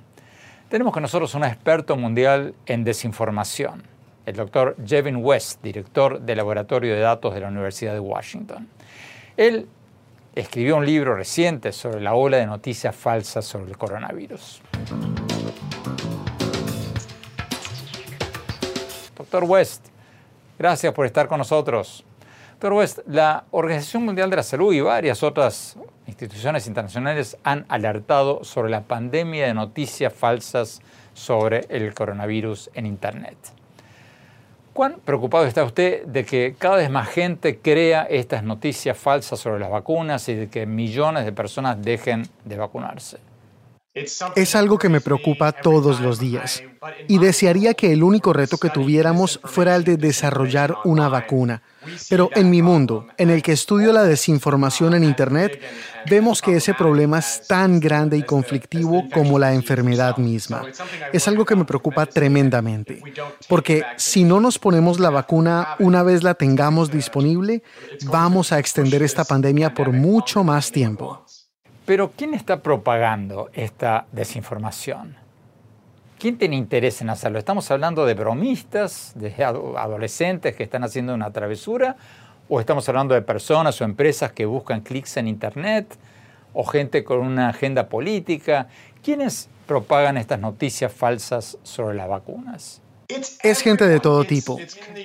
Tenemos 0.70 0.94
con 0.94 1.02
nosotros 1.02 1.34
un 1.34 1.44
experto 1.44 1.98
mundial 1.98 2.54
en 2.68 2.84
desinformación, 2.84 3.82
el 4.28 4.36
doctor 4.36 4.76
Jevin 4.86 5.16
West, 5.16 5.64
director 5.64 6.22
del 6.22 6.38
Laboratorio 6.38 6.94
de 6.94 7.00
Datos 7.00 7.34
de 7.34 7.40
la 7.40 7.48
Universidad 7.48 7.94
de 7.94 8.00
Washington. 8.00 8.77
Él 9.38 9.68
escribió 10.34 10.78
un 10.78 10.86
libro 10.86 11.16
reciente 11.16 11.72
sobre 11.72 12.02
la 12.02 12.16
ola 12.16 12.38
de 12.38 12.48
noticias 12.48 12.96
falsas 12.96 13.46
sobre 13.46 13.70
el 13.70 13.78
coronavirus. 13.78 14.64
Doctor 19.16 19.44
West, 19.44 19.86
gracias 20.58 20.92
por 20.92 21.06
estar 21.06 21.28
con 21.28 21.38
nosotros. 21.38 22.04
Doctor 22.54 22.74
West, 22.74 23.00
la 23.06 23.46
Organización 23.52 24.06
Mundial 24.06 24.32
de 24.32 24.38
la 24.38 24.44
Salud 24.44 24.74
y 24.74 24.82
varias 24.82 25.22
otras 25.22 25.78
instituciones 26.08 26.66
internacionales 26.66 27.38
han 27.44 27.68
alertado 27.70 28.44
sobre 28.44 28.72
la 28.72 28.82
pandemia 28.82 29.46
de 29.46 29.54
noticias 29.54 30.12
falsas 30.12 30.82
sobre 31.14 31.68
el 31.70 31.94
coronavirus 31.94 32.72
en 32.74 32.88
Internet. 32.88 33.38
¿Cuán 34.78 35.00
preocupado 35.04 35.48
está 35.48 35.64
usted 35.64 36.06
de 36.06 36.24
que 36.24 36.54
cada 36.56 36.76
vez 36.76 36.92
más 36.92 37.10
gente 37.10 37.58
crea 37.58 38.04
estas 38.04 38.44
noticias 38.44 38.96
falsas 38.96 39.40
sobre 39.40 39.60
las 39.60 39.72
vacunas 39.72 40.30
y 40.30 40.36
de 40.36 40.50
que 40.50 40.68
millones 40.68 41.26
de 41.26 41.32
personas 41.32 41.82
dejen 41.82 42.30
de 42.46 42.58
vacunarse? 42.58 43.18
Es 43.96 44.56
algo 44.56 44.78
que 44.78 44.88
me 44.88 45.02
preocupa 45.02 45.52
todos 45.52 46.00
los 46.00 46.20
días 46.20 46.62
y 47.08 47.18
desearía 47.18 47.74
que 47.74 47.92
el 47.92 48.04
único 48.04 48.34
reto 48.34 48.60
que 48.60 48.70
tuviéramos 48.70 49.40
fuera 49.44 49.76
el 49.76 49.84
de 49.84 49.98
desarrollar 49.98 50.76
una 50.84 51.10
vacuna. 51.10 51.64
Pero 52.10 52.30
en 52.36 52.50
mi 52.50 52.62
mundo, 52.62 53.08
en 53.18 53.30
el 53.30 53.42
que 53.42 53.52
estudio 53.52 53.94
la 53.94 54.04
desinformación 54.04 54.94
en 54.94 55.04
Internet, 55.04 55.62
vemos 56.10 56.42
que 56.42 56.56
ese 56.56 56.74
problema 56.74 57.20
es 57.20 57.48
tan 57.48 57.80
grande 57.80 58.18
y 58.18 58.24
conflictivo 58.24 59.04
como 59.14 59.40
la 59.40 59.54
enfermedad 59.54 60.18
misma. 60.18 60.64
Es 61.14 61.28
algo 61.28 61.46
que 61.46 61.56
me 61.56 61.66
preocupa 61.66 62.06
tremendamente, 62.06 63.02
porque 63.48 63.84
si 63.98 64.24
no 64.24 64.40
nos 64.40 64.60
ponemos 64.60 65.00
la 65.00 65.10
vacuna 65.10 65.76
una 65.80 66.04
vez 66.04 66.24
la 66.24 66.34
tengamos 66.34 66.92
disponible, 66.92 67.64
vamos 68.06 68.52
a 68.52 68.60
extender 68.60 69.04
esta 69.04 69.26
pandemia 69.26 69.74
por 69.74 69.92
mucho 69.92 70.44
más 70.44 70.72
tiempo. 70.72 71.26
Pero 71.86 72.12
¿quién 72.16 72.34
está 72.34 72.62
propagando 72.62 73.50
esta 73.54 74.08
desinformación? 74.12 75.27
¿Quién 76.20 76.40
tiene 76.40 76.56
interés 76.56 77.00
en 77.04 77.12
hacerlo? 77.12 77.38
¿Estamos 77.38 77.70
hablando 77.70 78.04
de 78.08 78.16
bromistas, 78.16 79.12
de 79.14 79.36
adolescentes 79.44 80.56
que 80.56 80.64
están 80.64 80.84
haciendo 80.84 81.14
una 81.14 81.32
travesura? 81.32 81.96
¿O 82.50 82.60
estamos 82.60 82.90
hablando 82.90 83.14
de 83.14 83.22
personas 83.22 83.80
o 83.82 83.84
empresas 83.84 84.32
que 84.32 84.48
buscan 84.48 84.82
clics 84.82 85.18
en 85.18 85.28
Internet? 85.28 85.96
¿O 86.54 86.64
gente 86.64 87.04
con 87.04 87.20
una 87.20 87.50
agenda 87.50 87.88
política? 87.88 88.68
¿Quiénes 89.04 89.48
propagan 89.68 90.18
estas 90.18 90.40
noticias 90.40 90.92
falsas 90.92 91.60
sobre 91.62 91.96
las 91.96 92.10
vacunas? 92.10 92.82
Es 93.10 93.62
gente 93.62 93.88
de 93.88 94.00
todo 94.02 94.26
tipo. 94.26 94.58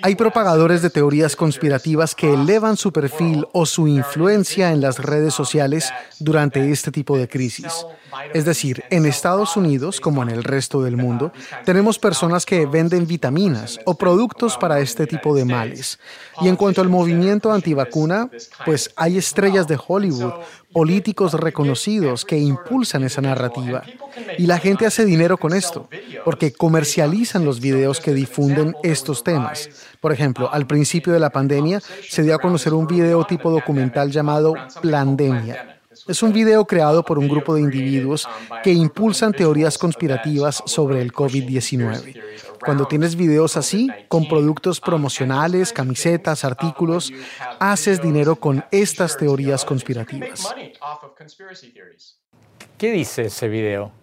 Hay 0.02 0.16
propagadores 0.16 0.82
de 0.82 0.90
teorías 0.90 1.36
conspirativas 1.36 2.14
que 2.16 2.34
elevan 2.34 2.76
su 2.76 2.92
perfil 2.92 3.46
o 3.52 3.64
su 3.64 3.86
influencia 3.86 4.72
en 4.72 4.80
las 4.80 4.98
redes 4.98 5.34
sociales 5.34 5.92
durante 6.18 6.72
este 6.72 6.90
tipo 6.90 7.16
de 7.16 7.28
crisis. 7.28 7.86
Es 8.34 8.44
decir, 8.44 8.82
en 8.90 9.06
Estados 9.06 9.56
Unidos, 9.56 10.00
como 10.00 10.22
en 10.22 10.30
el 10.30 10.42
resto 10.42 10.82
del 10.82 10.96
mundo, 10.96 11.32
tenemos 11.64 11.98
personas 11.98 12.44
que 12.44 12.66
venden 12.66 13.06
vitaminas 13.06 13.78
o 13.86 13.94
productos 13.94 14.56
para 14.58 14.80
este 14.80 15.06
tipo 15.06 15.34
de 15.34 15.44
males. 15.44 15.98
Y 16.40 16.48
en 16.48 16.56
cuanto 16.56 16.80
al 16.80 16.88
movimiento 16.88 17.52
antivacuna, 17.52 18.28
pues 18.64 18.90
hay 18.96 19.16
estrellas 19.16 19.68
de 19.68 19.78
Hollywood, 19.86 20.34
políticos 20.72 21.35
reconocidos 21.35 22.24
que 22.24 22.38
impulsan 22.38 23.04
esa 23.04 23.20
narrativa. 23.20 23.82
Y 24.38 24.46
la 24.46 24.58
gente 24.58 24.87
hace 24.87 25.04
dinero 25.04 25.37
con 25.37 25.52
esto, 25.52 25.88
porque 26.24 26.52
comercializan 26.52 27.44
los 27.44 27.61
videos 27.61 28.00
que 28.00 28.14
difunden 28.14 28.74
estos 28.82 29.22
temas. 29.24 29.68
Por 30.00 30.12
ejemplo, 30.12 30.52
al 30.52 30.66
principio 30.66 31.12
de 31.12 31.20
la 31.20 31.30
pandemia 31.30 31.80
se 32.08 32.22
dio 32.22 32.35
a 32.35 32.38
conocer 32.38 32.74
un 32.74 32.87
video 32.87 33.24
tipo 33.24 33.50
documental 33.50 34.11
llamado 34.11 34.54
Plandemia 34.80 35.72
es 36.08 36.22
un 36.22 36.32
video 36.32 36.64
creado 36.64 37.04
por 37.04 37.18
un 37.18 37.28
grupo 37.28 37.54
de 37.54 37.61
individuos 37.61 38.28
que 38.62 38.72
impulsan 38.72 39.32
teorías 39.32 39.78
conspirativas 39.78 40.62
sobre 40.66 41.02
el 41.02 41.12
COVID-19. 41.12 42.16
Cuando 42.64 42.87
tienes 42.87 43.16
videos 43.16 43.57
así, 43.57 43.90
con 44.09 44.29
productos 44.29 44.81
promocionales, 44.81 45.72
camisetas, 45.72 46.44
artículos, 46.44 47.12
haces 47.59 48.01
dinero 48.01 48.37
con 48.37 48.64
estas 48.70 49.16
teorías 49.16 49.64
conspirativas. 49.64 50.55
¿Qué 52.79 52.92
dice 52.92 53.22
ese 53.22 53.48
video? 53.48 54.01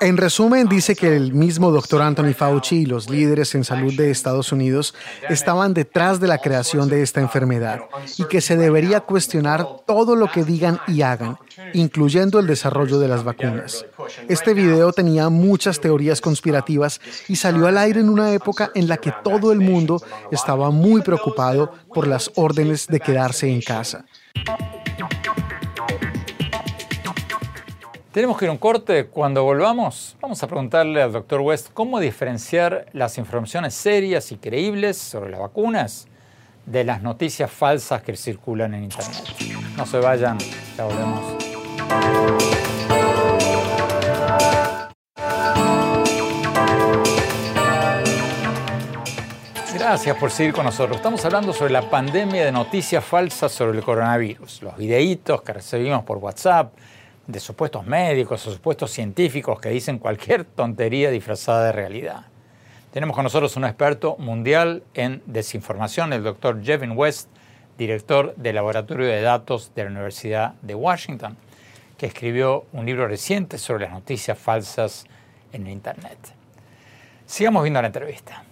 En 0.00 0.16
resumen, 0.16 0.68
dice 0.68 0.94
que 0.94 1.16
el 1.16 1.32
mismo 1.32 1.70
doctor 1.70 2.02
Anthony 2.02 2.34
Fauci 2.34 2.76
y 2.82 2.86
los 2.86 3.08
líderes 3.08 3.54
en 3.54 3.64
salud 3.64 3.94
de 3.94 4.10
Estados 4.10 4.52
Unidos 4.52 4.94
estaban 5.28 5.74
detrás 5.74 6.20
de 6.20 6.28
la 6.28 6.38
creación 6.38 6.88
de 6.88 7.02
esta 7.02 7.20
enfermedad 7.20 7.80
y 8.16 8.24
que 8.24 8.40
se 8.40 8.56
debería 8.56 9.00
cuestionar 9.00 9.66
todo 9.86 10.16
lo 10.16 10.30
que 10.30 10.44
digan 10.44 10.80
y 10.86 11.02
hagan, 11.02 11.38
incluyendo 11.74 12.38
el 12.38 12.46
desarrollo 12.46 12.98
de 12.98 13.08
las 13.08 13.24
vacunas. 13.24 13.86
Este 14.28 14.54
video 14.54 14.92
tenía 14.92 15.28
muchas 15.28 15.80
teorías 15.80 16.20
conspirativas 16.20 17.00
y 17.28 17.36
salió 17.36 17.66
al 17.66 17.78
aire 17.78 18.00
en 18.00 18.08
una 18.08 18.32
época 18.32 18.70
en 18.74 18.88
la 18.88 18.96
que 18.96 19.12
todo 19.24 19.52
el 19.52 19.60
mundo 19.60 20.02
estaba 20.30 20.70
muy 20.70 21.02
preocupado 21.02 21.72
por 21.94 22.06
las 22.06 22.30
órdenes 22.34 22.86
de 22.86 23.00
quedarse 23.00 23.48
en 23.48 23.60
casa. 23.60 24.04
Tenemos 28.18 28.36
que 28.36 28.46
ir 28.46 28.48
a 28.48 28.52
un 28.52 28.58
corte. 28.58 29.06
Cuando 29.06 29.44
volvamos, 29.44 30.16
vamos 30.20 30.42
a 30.42 30.48
preguntarle 30.48 31.00
al 31.00 31.12
doctor 31.12 31.40
West 31.40 31.68
cómo 31.72 32.00
diferenciar 32.00 32.86
las 32.92 33.16
informaciones 33.16 33.74
serias 33.74 34.32
y 34.32 34.38
creíbles 34.38 34.98
sobre 34.98 35.30
las 35.30 35.38
vacunas 35.38 36.08
de 36.66 36.82
las 36.82 37.00
noticias 37.00 37.48
falsas 37.48 38.02
que 38.02 38.16
circulan 38.16 38.74
en 38.74 38.82
Internet. 38.82 39.22
No 39.76 39.86
se 39.86 40.00
vayan, 40.00 40.36
ya 40.76 40.84
volvemos. 40.84 41.44
Gracias 49.74 50.16
por 50.16 50.32
seguir 50.32 50.52
con 50.52 50.64
nosotros. 50.64 50.96
Estamos 50.96 51.24
hablando 51.24 51.52
sobre 51.52 51.72
la 51.72 51.88
pandemia 51.88 52.44
de 52.44 52.50
noticias 52.50 53.04
falsas 53.04 53.52
sobre 53.52 53.78
el 53.78 53.84
coronavirus, 53.84 54.62
los 54.62 54.76
videitos 54.76 55.40
que 55.42 55.52
recibimos 55.52 56.02
por 56.02 56.18
WhatsApp, 56.18 56.72
de 57.28 57.40
supuestos 57.40 57.86
médicos 57.86 58.44
o 58.46 58.50
supuestos 58.50 58.90
científicos 58.90 59.60
que 59.60 59.68
dicen 59.68 59.98
cualquier 59.98 60.44
tontería 60.44 61.10
disfrazada 61.10 61.66
de 61.66 61.72
realidad. 61.72 62.24
Tenemos 62.90 63.14
con 63.14 63.22
nosotros 63.22 63.54
un 63.56 63.66
experto 63.66 64.16
mundial 64.18 64.82
en 64.94 65.22
desinformación, 65.26 66.14
el 66.14 66.24
doctor 66.24 66.64
Jevin 66.64 66.92
West, 66.96 67.28
director 67.76 68.34
del 68.36 68.54
Laboratorio 68.54 69.06
de 69.06 69.20
Datos 69.20 69.72
de 69.74 69.84
la 69.84 69.90
Universidad 69.90 70.54
de 70.62 70.74
Washington, 70.74 71.36
que 71.98 72.06
escribió 72.06 72.64
un 72.72 72.86
libro 72.86 73.06
reciente 73.06 73.58
sobre 73.58 73.84
las 73.84 73.92
noticias 73.92 74.38
falsas 74.38 75.04
en 75.52 75.66
Internet. 75.66 76.18
Sigamos 77.26 77.62
viendo 77.62 77.82
la 77.82 77.88
entrevista. 77.88 78.42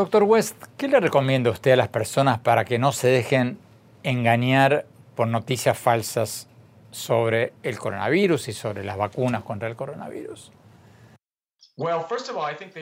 Doctor 0.00 0.22
West, 0.22 0.56
¿qué 0.78 0.88
le 0.88 0.98
recomienda 0.98 1.50
usted 1.50 1.72
a 1.72 1.76
las 1.76 1.88
personas 1.88 2.38
para 2.38 2.64
que 2.64 2.78
no 2.78 2.90
se 2.90 3.08
dejen 3.08 3.58
engañar 4.02 4.86
por 5.14 5.28
noticias 5.28 5.78
falsas 5.78 6.48
sobre 6.90 7.52
el 7.62 7.78
coronavirus 7.78 8.48
y 8.48 8.54
sobre 8.54 8.82
las 8.82 8.96
vacunas 8.96 9.42
contra 9.42 9.68
el 9.68 9.76
coronavirus? 9.76 10.52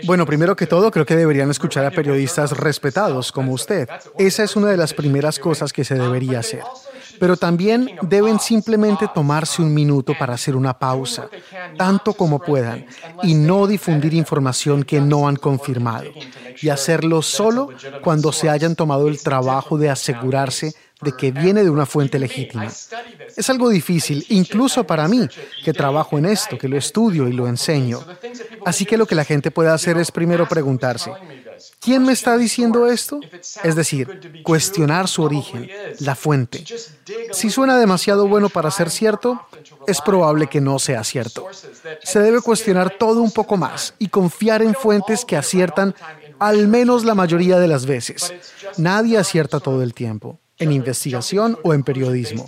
Bueno, 0.04 0.26
primero 0.26 0.54
que 0.54 0.68
todo, 0.68 0.92
creo 0.92 1.04
que 1.04 1.16
deberían 1.16 1.50
escuchar 1.50 1.84
a 1.86 1.90
periodistas 1.90 2.56
respetados 2.56 3.32
como 3.32 3.52
usted. 3.52 3.88
Esa 4.16 4.44
es 4.44 4.54
una 4.54 4.68
de 4.68 4.76
las 4.76 4.94
primeras 4.94 5.40
cosas 5.40 5.72
que 5.72 5.82
se 5.82 5.96
debería 5.96 6.38
hacer 6.38 6.62
pero 7.20 7.36
también 7.36 7.90
deben 8.02 8.38
simplemente 8.38 9.08
tomarse 9.14 9.62
un 9.62 9.72
minuto 9.72 10.14
para 10.18 10.34
hacer 10.34 10.56
una 10.56 10.78
pausa, 10.78 11.28
tanto 11.76 12.12
como 12.12 12.38
puedan, 12.38 12.86
y 13.22 13.34
no 13.34 13.66
difundir 13.66 14.14
información 14.14 14.82
que 14.82 15.00
no 15.00 15.28
han 15.28 15.36
confirmado, 15.36 16.10
y 16.60 16.68
hacerlo 16.68 17.22
solo 17.22 17.70
cuando 18.02 18.32
se 18.32 18.48
hayan 18.48 18.74
tomado 18.74 19.08
el 19.08 19.22
trabajo 19.22 19.78
de 19.78 19.90
asegurarse 19.90 20.74
de 21.00 21.12
que 21.12 21.30
viene 21.30 21.62
de 21.62 21.70
una 21.70 21.86
fuente 21.86 22.18
legítima. 22.18 22.66
Es 23.36 23.50
algo 23.50 23.68
difícil, 23.68 24.24
incluso 24.30 24.84
para 24.84 25.06
mí, 25.06 25.28
que 25.64 25.72
trabajo 25.72 26.18
en 26.18 26.26
esto, 26.26 26.58
que 26.58 26.68
lo 26.68 26.76
estudio 26.76 27.28
y 27.28 27.32
lo 27.32 27.46
enseño. 27.46 28.00
Así 28.64 28.84
que 28.84 28.96
lo 28.96 29.06
que 29.06 29.14
la 29.14 29.24
gente 29.24 29.50
puede 29.50 29.70
hacer 29.70 29.96
es 29.98 30.10
primero 30.10 30.48
preguntarse, 30.48 31.12
¿Quién 31.80 32.04
me 32.04 32.12
está 32.12 32.36
diciendo 32.36 32.86
esto? 32.86 33.20
Es 33.62 33.74
decir, 33.74 34.42
cuestionar 34.42 35.08
su 35.08 35.22
origen, 35.22 35.68
la 36.00 36.14
fuente. 36.14 36.64
Si 37.32 37.50
suena 37.50 37.78
demasiado 37.78 38.26
bueno 38.26 38.48
para 38.48 38.70
ser 38.70 38.90
cierto, 38.90 39.46
es 39.86 40.00
probable 40.00 40.46
que 40.46 40.60
no 40.60 40.78
sea 40.78 41.04
cierto. 41.04 41.46
Se 42.02 42.20
debe 42.20 42.40
cuestionar 42.40 42.96
todo 42.98 43.22
un 43.22 43.30
poco 43.30 43.56
más 43.56 43.94
y 43.98 44.08
confiar 44.08 44.62
en 44.62 44.74
fuentes 44.74 45.24
que 45.24 45.36
aciertan 45.36 45.94
al 46.38 46.68
menos 46.68 47.04
la 47.04 47.14
mayoría 47.14 47.58
de 47.58 47.68
las 47.68 47.86
veces. 47.86 48.32
Nadie 48.76 49.18
acierta 49.18 49.60
todo 49.60 49.82
el 49.82 49.94
tiempo. 49.94 50.38
En 50.58 50.72
investigación 50.72 51.58
o 51.62 51.72
en 51.72 51.82
periodismo. 51.82 52.44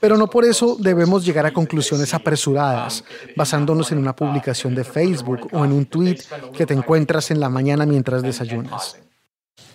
Pero 0.00 0.16
no 0.16 0.28
por 0.28 0.44
eso 0.44 0.76
debemos 0.78 1.24
llegar 1.24 1.46
a 1.46 1.52
conclusiones 1.52 2.12
apresuradas, 2.12 3.04
basándonos 3.36 3.90
en 3.92 3.98
una 3.98 4.14
publicación 4.14 4.74
de 4.74 4.84
Facebook 4.84 5.48
o 5.52 5.64
en 5.64 5.72
un 5.72 5.86
tweet 5.86 6.18
que 6.56 6.66
te 6.66 6.74
encuentras 6.74 7.30
en 7.30 7.40
la 7.40 7.48
mañana 7.48 7.86
mientras 7.86 8.22
desayunas. 8.22 8.98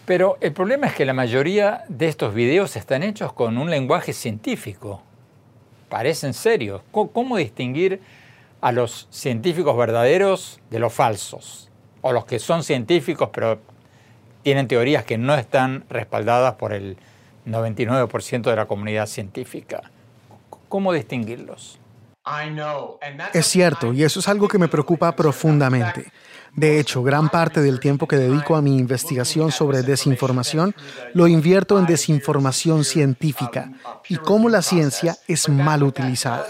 Pero 0.05 0.37
el 0.41 0.53
problema 0.53 0.87
es 0.87 0.93
que 0.95 1.05
la 1.05 1.13
mayoría 1.13 1.83
de 1.87 2.07
estos 2.07 2.33
videos 2.33 2.75
están 2.75 3.03
hechos 3.03 3.33
con 3.33 3.57
un 3.57 3.69
lenguaje 3.69 4.13
científico. 4.13 5.03
Parecen 5.87 6.33
serios. 6.33 6.81
¿Cómo 6.91 7.37
distinguir 7.37 8.01
a 8.61 8.71
los 8.71 9.07
científicos 9.11 9.77
verdaderos 9.77 10.59
de 10.69 10.79
los 10.79 10.93
falsos? 10.93 11.69
O 12.01 12.11
los 12.11 12.25
que 12.25 12.39
son 12.39 12.63
científicos 12.63 13.29
pero 13.33 13.59
tienen 14.41 14.67
teorías 14.67 15.03
que 15.03 15.17
no 15.17 15.35
están 15.35 15.85
respaldadas 15.89 16.55
por 16.55 16.73
el 16.73 16.97
99% 17.45 18.49
de 18.49 18.55
la 18.55 18.67
comunidad 18.67 19.07
científica. 19.07 19.81
¿Cómo 20.67 20.93
distinguirlos? 20.93 21.79
Es 23.33 23.47
cierto, 23.47 23.93
y 23.93 24.03
eso 24.03 24.19
es 24.19 24.27
algo 24.27 24.47
que 24.47 24.59
me 24.59 24.67
preocupa 24.67 25.15
profundamente. 25.15 26.11
De 26.55 26.79
hecho, 26.79 27.03
gran 27.03 27.29
parte 27.29 27.61
del 27.61 27.79
tiempo 27.79 28.07
que 28.07 28.17
dedico 28.17 28.55
a 28.55 28.61
mi 28.61 28.77
investigación 28.77 29.51
sobre 29.51 29.81
desinformación 29.81 30.75
lo 31.13 31.27
invierto 31.27 31.79
en 31.79 31.85
desinformación 31.85 32.83
científica 32.83 33.71
y 34.07 34.17
cómo 34.17 34.49
la 34.49 34.61
ciencia 34.61 35.17
es 35.27 35.47
mal 35.49 35.83
utilizada. 35.83 36.47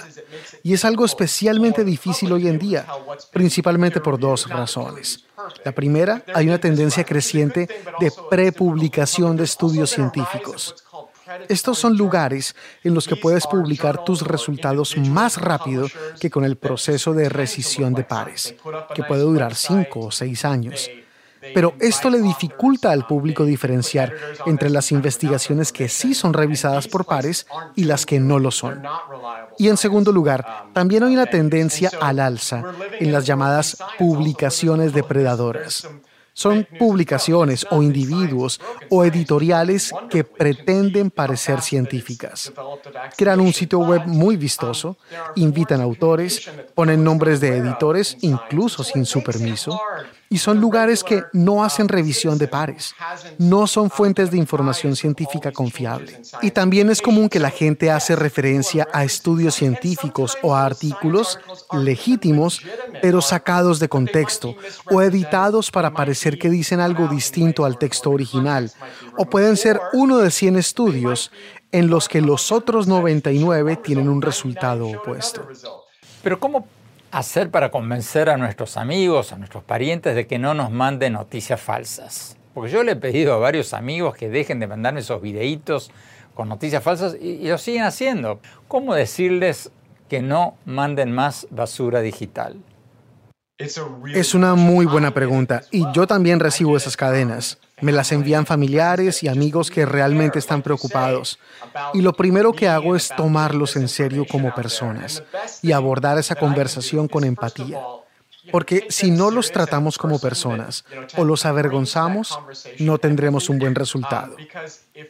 Y 0.63 0.73
es 0.73 0.86
algo 0.86 1.06
especialmente 1.06 1.84
difícil 1.84 2.32
hoy 2.32 2.47
en 2.47 2.60
día, 2.60 2.86
principalmente 3.32 4.02
por 4.02 4.19
dos 4.19 4.49
razones. 4.49 5.25
La 5.63 5.71
primera, 5.71 6.23
hay 6.34 6.47
una 6.47 6.60
tendencia 6.60 7.04
creciente 7.04 7.67
de 7.99 8.12
prepublicación 8.30 9.38
de 9.38 9.43
estudios 9.43 9.91
científicos. 9.91 10.84
Estos 11.47 11.78
son 11.78 11.95
lugares 11.95 12.56
en 12.84 12.93
los 12.93 13.08
que 13.08 13.15
puedes 13.15 13.45
publicar 13.45 14.04
tus 14.04 14.21
resultados 14.21 14.97
más 14.97 15.38
rápido 15.38 15.88
que 16.19 16.30
con 16.30 16.43
el 16.43 16.58
proceso 16.58 17.13
de 17.13 17.30
rescisión 17.30 17.93
de 17.93 18.04
pares, 18.04 18.56
que 18.95 19.04
puede 19.04 19.21
durar 19.21 19.56
cinco 19.56 20.08
o 20.08 20.12
seis 20.12 20.43
años. 20.43 20.89
Pero 21.54 21.74
esto 21.80 22.10
le 22.10 22.22
dificulta 22.22 22.92
al 22.92 23.06
público 23.06 23.46
diferenciar 23.46 24.14
entre 24.46 24.70
las 24.70 24.92
investigaciones 24.92 25.72
que 25.72 25.90
sí 25.90 26.14
son 26.14 26.34
revisadas 26.34 26.88
por 26.88 27.06
pares 27.06 27.48
y 27.76 27.86
las 27.86 28.06
que 28.06 28.20
no 28.20 28.40
lo 28.40 28.52
son. 28.52 28.84
Y 29.58 29.68
en 29.68 29.78
segundo 29.78 30.12
lugar, 30.12 30.46
también 30.74 31.04
hay 31.04 31.14
una 31.14 31.26
tendencia 31.26 31.92
al 32.02 32.20
alza 32.20 32.64
en 33.00 33.12
las 33.12 33.26
llamadas 33.26 33.78
publicaciones 33.98 34.94
depredadoras. 34.94 35.88
Son 36.39 36.65
publicaciones 36.80 37.67
o 37.69 37.84
individuos 37.84 38.62
o 38.89 39.04
editoriales 39.04 39.91
que 40.10 40.23
pretenden 40.23 41.12
parecer 41.12 41.60
científicas. 41.60 42.54
Crean 43.17 43.41
un 43.41 43.52
sitio 43.52 43.80
web 43.80 44.08
muy 44.08 44.38
vistoso, 44.38 44.95
invitan 45.36 45.82
autores, 45.82 46.49
ponen 46.73 47.04
nombres 47.04 47.41
de 47.41 47.58
editores, 47.58 48.15
incluso 48.21 48.86
sin 48.86 49.04
su 49.04 49.21
permiso, 49.21 49.78
y 50.30 50.38
son 50.38 50.62
lugares 50.62 51.04
que 51.04 51.23
no 51.34 51.63
hacen 51.63 51.88
revisión 51.88 52.38
de 52.38 52.47
pares, 52.47 52.93
no 53.39 53.65
son 53.65 53.89
fuentes 53.89 54.30
de 54.30 54.38
información 54.38 54.95
científica 54.95 55.52
confiable. 55.52 56.21
Y 56.43 56.52
también 56.52 56.89
es 56.91 57.02
común 57.02 57.30
que 57.30 57.39
la 57.39 57.49
gente 57.49 57.89
hace 57.89 58.15
referencia 58.15 58.88
a 58.93 59.04
estudios 59.04 59.56
científicos 59.56 60.38
o 60.43 60.56
a 60.56 60.65
artículos 60.65 61.39
legítimos, 61.73 62.62
pero 63.02 63.21
sacados 63.21 63.80
de 63.80 63.89
contexto 63.89 64.56
o 64.89 65.02
editados 65.02 65.71
para 65.71 65.91
parecer 65.91 66.29
que 66.38 66.50
dicen 66.50 66.80
algo 66.80 67.08
distinto 67.08 67.65
al 67.65 67.78
texto 67.78 68.12
original, 68.12 68.72
o 69.18 69.26
pueden 69.26 69.58
ser 69.58 69.80
uno 69.94 70.20
de 70.20 70.30
100 70.30 70.58
estudios 70.58 71.32
en 71.72 71.88
los 71.88 72.08
que 72.10 72.22
los 72.22 72.52
otros 72.52 72.88
99 72.88 73.78
tienen 73.78 74.10
un 74.10 74.22
resultado 74.22 74.88
opuesto. 74.88 75.48
Pero 76.22 76.39
¿cómo 76.39 76.68
hacer 77.12 77.50
para 77.50 77.72
convencer 77.72 78.30
a 78.30 78.38
nuestros 78.38 78.78
amigos, 78.78 79.32
a 79.32 79.38
nuestros 79.38 79.63
parientes 79.63 80.15
de 80.15 80.28
que 80.28 80.38
no 80.38 80.54
nos 80.54 80.72
manden 80.72 81.13
noticias 81.13 81.60
falsas? 81.60 82.38
Porque 82.54 82.72
yo 82.72 82.84
le 82.84 82.94
he 82.94 82.96
pedido 82.96 83.34
a 83.34 83.38
varios 83.38 83.74
amigos 83.74 84.15
que 84.15 84.30
dejen 84.30 84.60
de 84.60 84.68
mandarme 84.68 85.00
esos 85.00 85.22
videitos 85.22 85.92
con 86.34 86.50
noticias 86.50 86.84
falsas 86.84 87.15
y, 87.20 87.48
lo 87.48 87.58
siguen 87.58 87.84
haciendo. 87.84 88.39
¿Cómo 88.68 88.96
decirles 88.96 89.72
que 90.08 90.22
no 90.22 90.56
manden 90.65 91.12
más 91.12 91.48
basura 91.52 92.02
digital? 92.02 92.56
Es 93.60 94.34
una 94.34 94.56
muy 94.56 94.86
buena 94.86 95.13
pregunta 95.13 95.63
y 95.69 95.84
yo 95.91 96.08
también 96.08 96.39
recibo 96.39 96.78
esas 96.78 96.95
cadenas. 96.95 97.58
Me 97.82 97.91
las 97.91 98.13
envían 98.13 98.45
familiares 98.45 99.22
y 99.22 99.28
amigos 99.28 99.69
que 99.69 99.86
realmente 99.86 100.39
están 100.39 100.62
preocupados. 100.62 101.39
Y 101.93 102.02
lo 102.02 102.13
primero 102.13 102.54
que 102.54 102.69
hago 102.69 102.95
es 102.95 103.10
tomarlos 103.17 103.76
en 103.76 103.89
serio 103.89 104.26
como 104.32 104.56
personas 104.56 105.24
y 105.62 105.74
abordar 105.74 106.17
esa 106.17 106.36
conversación 106.36 107.10
con 107.10 107.26
empatía. 107.26 107.82
Porque 108.52 108.86
si 108.90 109.12
no 109.12 109.32
los 109.32 109.52
tratamos 109.52 109.98
como 109.98 110.20
personas 110.20 110.86
o 111.18 111.24
los 111.24 111.46
avergonzamos, 111.46 112.40
no 112.80 112.98
tendremos 112.98 113.50
un 113.50 113.60
buen 113.60 113.76
resultado. 113.76 114.36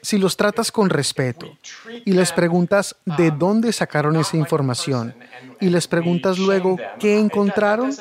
Si 0.02 0.17
los 0.17 0.38
tratas 0.38 0.71
con 0.71 0.89
respeto 0.89 1.58
y 2.06 2.13
les 2.13 2.32
preguntas 2.32 2.95
de 3.06 3.32
dónde 3.32 3.73
sacaron 3.73 4.15
esa 4.15 4.38
información 4.38 5.15
y 5.60 5.69
les 5.69 5.88
preguntas 5.88 6.38
luego 6.38 6.78
qué 6.99 7.19
encontraron, 7.19 7.91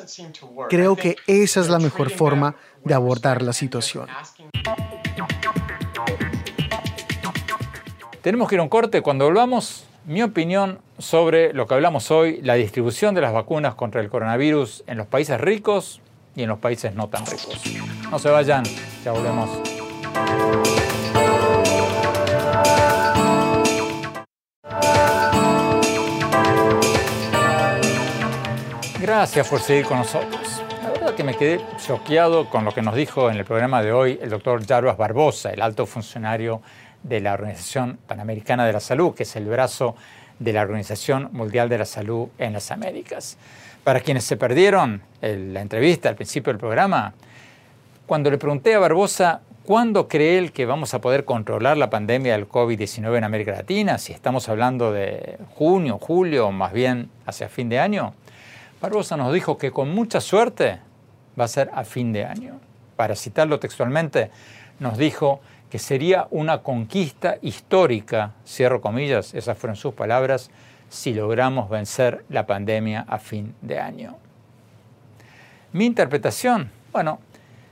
creo 0.68 0.96
que 0.96 1.16
esa 1.26 1.60
es 1.60 1.68
la 1.68 1.78
mejor 1.78 2.10
forma 2.10 2.56
de 2.84 2.94
abordar 2.94 3.42
la 3.42 3.52
situación. 3.52 4.06
Tenemos 8.22 8.48
que 8.48 8.56
ir 8.56 8.60
a 8.60 8.62
un 8.62 8.68
corte. 8.68 9.00
Cuando 9.00 9.24
volvamos, 9.24 9.84
mi 10.08 10.22
opinión 10.22 10.80
sobre 10.96 11.52
lo 11.52 11.66
que 11.66 11.74
hablamos 11.74 12.10
hoy, 12.10 12.40
la 12.42 12.54
distribución 12.54 13.14
de 13.14 13.20
las 13.20 13.34
vacunas 13.34 13.74
contra 13.74 14.00
el 14.00 14.08
coronavirus 14.08 14.82
en 14.86 14.96
los 14.96 15.06
países 15.06 15.38
ricos 15.38 16.00
y 16.34 16.44
en 16.44 16.48
los 16.48 16.58
países 16.58 16.94
no 16.94 17.08
tan 17.08 17.26
ricos. 17.26 17.60
No 18.10 18.18
se 18.18 18.30
vayan, 18.30 18.64
ya 19.04 19.12
volvemos. 19.12 19.50
Gracias 28.98 29.46
por 29.46 29.60
seguir 29.60 29.84
con 29.84 29.98
nosotros. 29.98 30.62
La 30.82 30.88
verdad 30.88 31.14
que 31.14 31.22
me 31.22 31.36
quedé 31.36 31.60
choqueado 31.86 32.48
con 32.48 32.64
lo 32.64 32.72
que 32.72 32.80
nos 32.80 32.94
dijo 32.94 33.30
en 33.30 33.36
el 33.36 33.44
programa 33.44 33.82
de 33.82 33.92
hoy 33.92 34.18
el 34.22 34.30
doctor 34.30 34.66
Jarbas 34.66 34.96
Barbosa, 34.96 35.50
el 35.50 35.60
alto 35.60 35.84
funcionario 35.84 36.62
de 37.02 37.20
la 37.20 37.32
Organización 37.32 37.98
Panamericana 38.06 38.66
de 38.66 38.72
la 38.72 38.80
Salud, 38.80 39.14
que 39.14 39.22
es 39.22 39.36
el 39.36 39.46
brazo 39.46 39.96
de 40.38 40.52
la 40.52 40.62
Organización 40.62 41.30
Mundial 41.32 41.68
de 41.68 41.78
la 41.78 41.84
Salud 41.84 42.28
en 42.38 42.52
las 42.52 42.70
Américas. 42.70 43.38
Para 43.84 44.00
quienes 44.00 44.24
se 44.24 44.36
perdieron 44.36 45.02
la 45.20 45.60
entrevista 45.60 46.08
al 46.08 46.14
principio 46.14 46.52
del 46.52 46.60
programa, 46.60 47.14
cuando 48.06 48.30
le 48.30 48.38
pregunté 48.38 48.74
a 48.74 48.78
Barbosa 48.78 49.40
cuándo 49.64 50.08
cree 50.08 50.38
él 50.38 50.52
que 50.52 50.64
vamos 50.66 50.94
a 50.94 51.00
poder 51.00 51.24
controlar 51.24 51.76
la 51.76 51.90
pandemia 51.90 52.32
del 52.32 52.48
COVID-19 52.48 53.18
en 53.18 53.24
América 53.24 53.52
Latina, 53.52 53.98
si 53.98 54.12
estamos 54.12 54.48
hablando 54.48 54.92
de 54.92 55.38
junio, 55.54 55.98
julio 55.98 56.50
más 56.52 56.72
bien 56.72 57.10
hacia 57.26 57.48
fin 57.48 57.68
de 57.68 57.78
año, 57.78 58.14
Barbosa 58.80 59.16
nos 59.16 59.32
dijo 59.32 59.58
que 59.58 59.70
con 59.70 59.94
mucha 59.94 60.20
suerte 60.20 60.78
va 61.38 61.44
a 61.44 61.48
ser 61.48 61.70
a 61.74 61.84
fin 61.84 62.12
de 62.12 62.24
año. 62.24 62.60
Para 62.96 63.14
citarlo 63.14 63.58
textualmente, 63.60 64.30
nos 64.78 64.96
dijo 64.96 65.40
que 65.70 65.78
sería 65.78 66.26
una 66.30 66.62
conquista 66.62 67.36
histórica, 67.42 68.34
cierro 68.46 68.80
comillas, 68.80 69.34
esas 69.34 69.58
fueron 69.58 69.76
sus 69.76 69.94
palabras, 69.94 70.50
si 70.88 71.12
logramos 71.12 71.68
vencer 71.68 72.24
la 72.28 72.46
pandemia 72.46 73.04
a 73.08 73.18
fin 73.18 73.54
de 73.60 73.78
año. 73.78 74.16
Mi 75.72 75.84
interpretación, 75.84 76.70
bueno, 76.92 77.20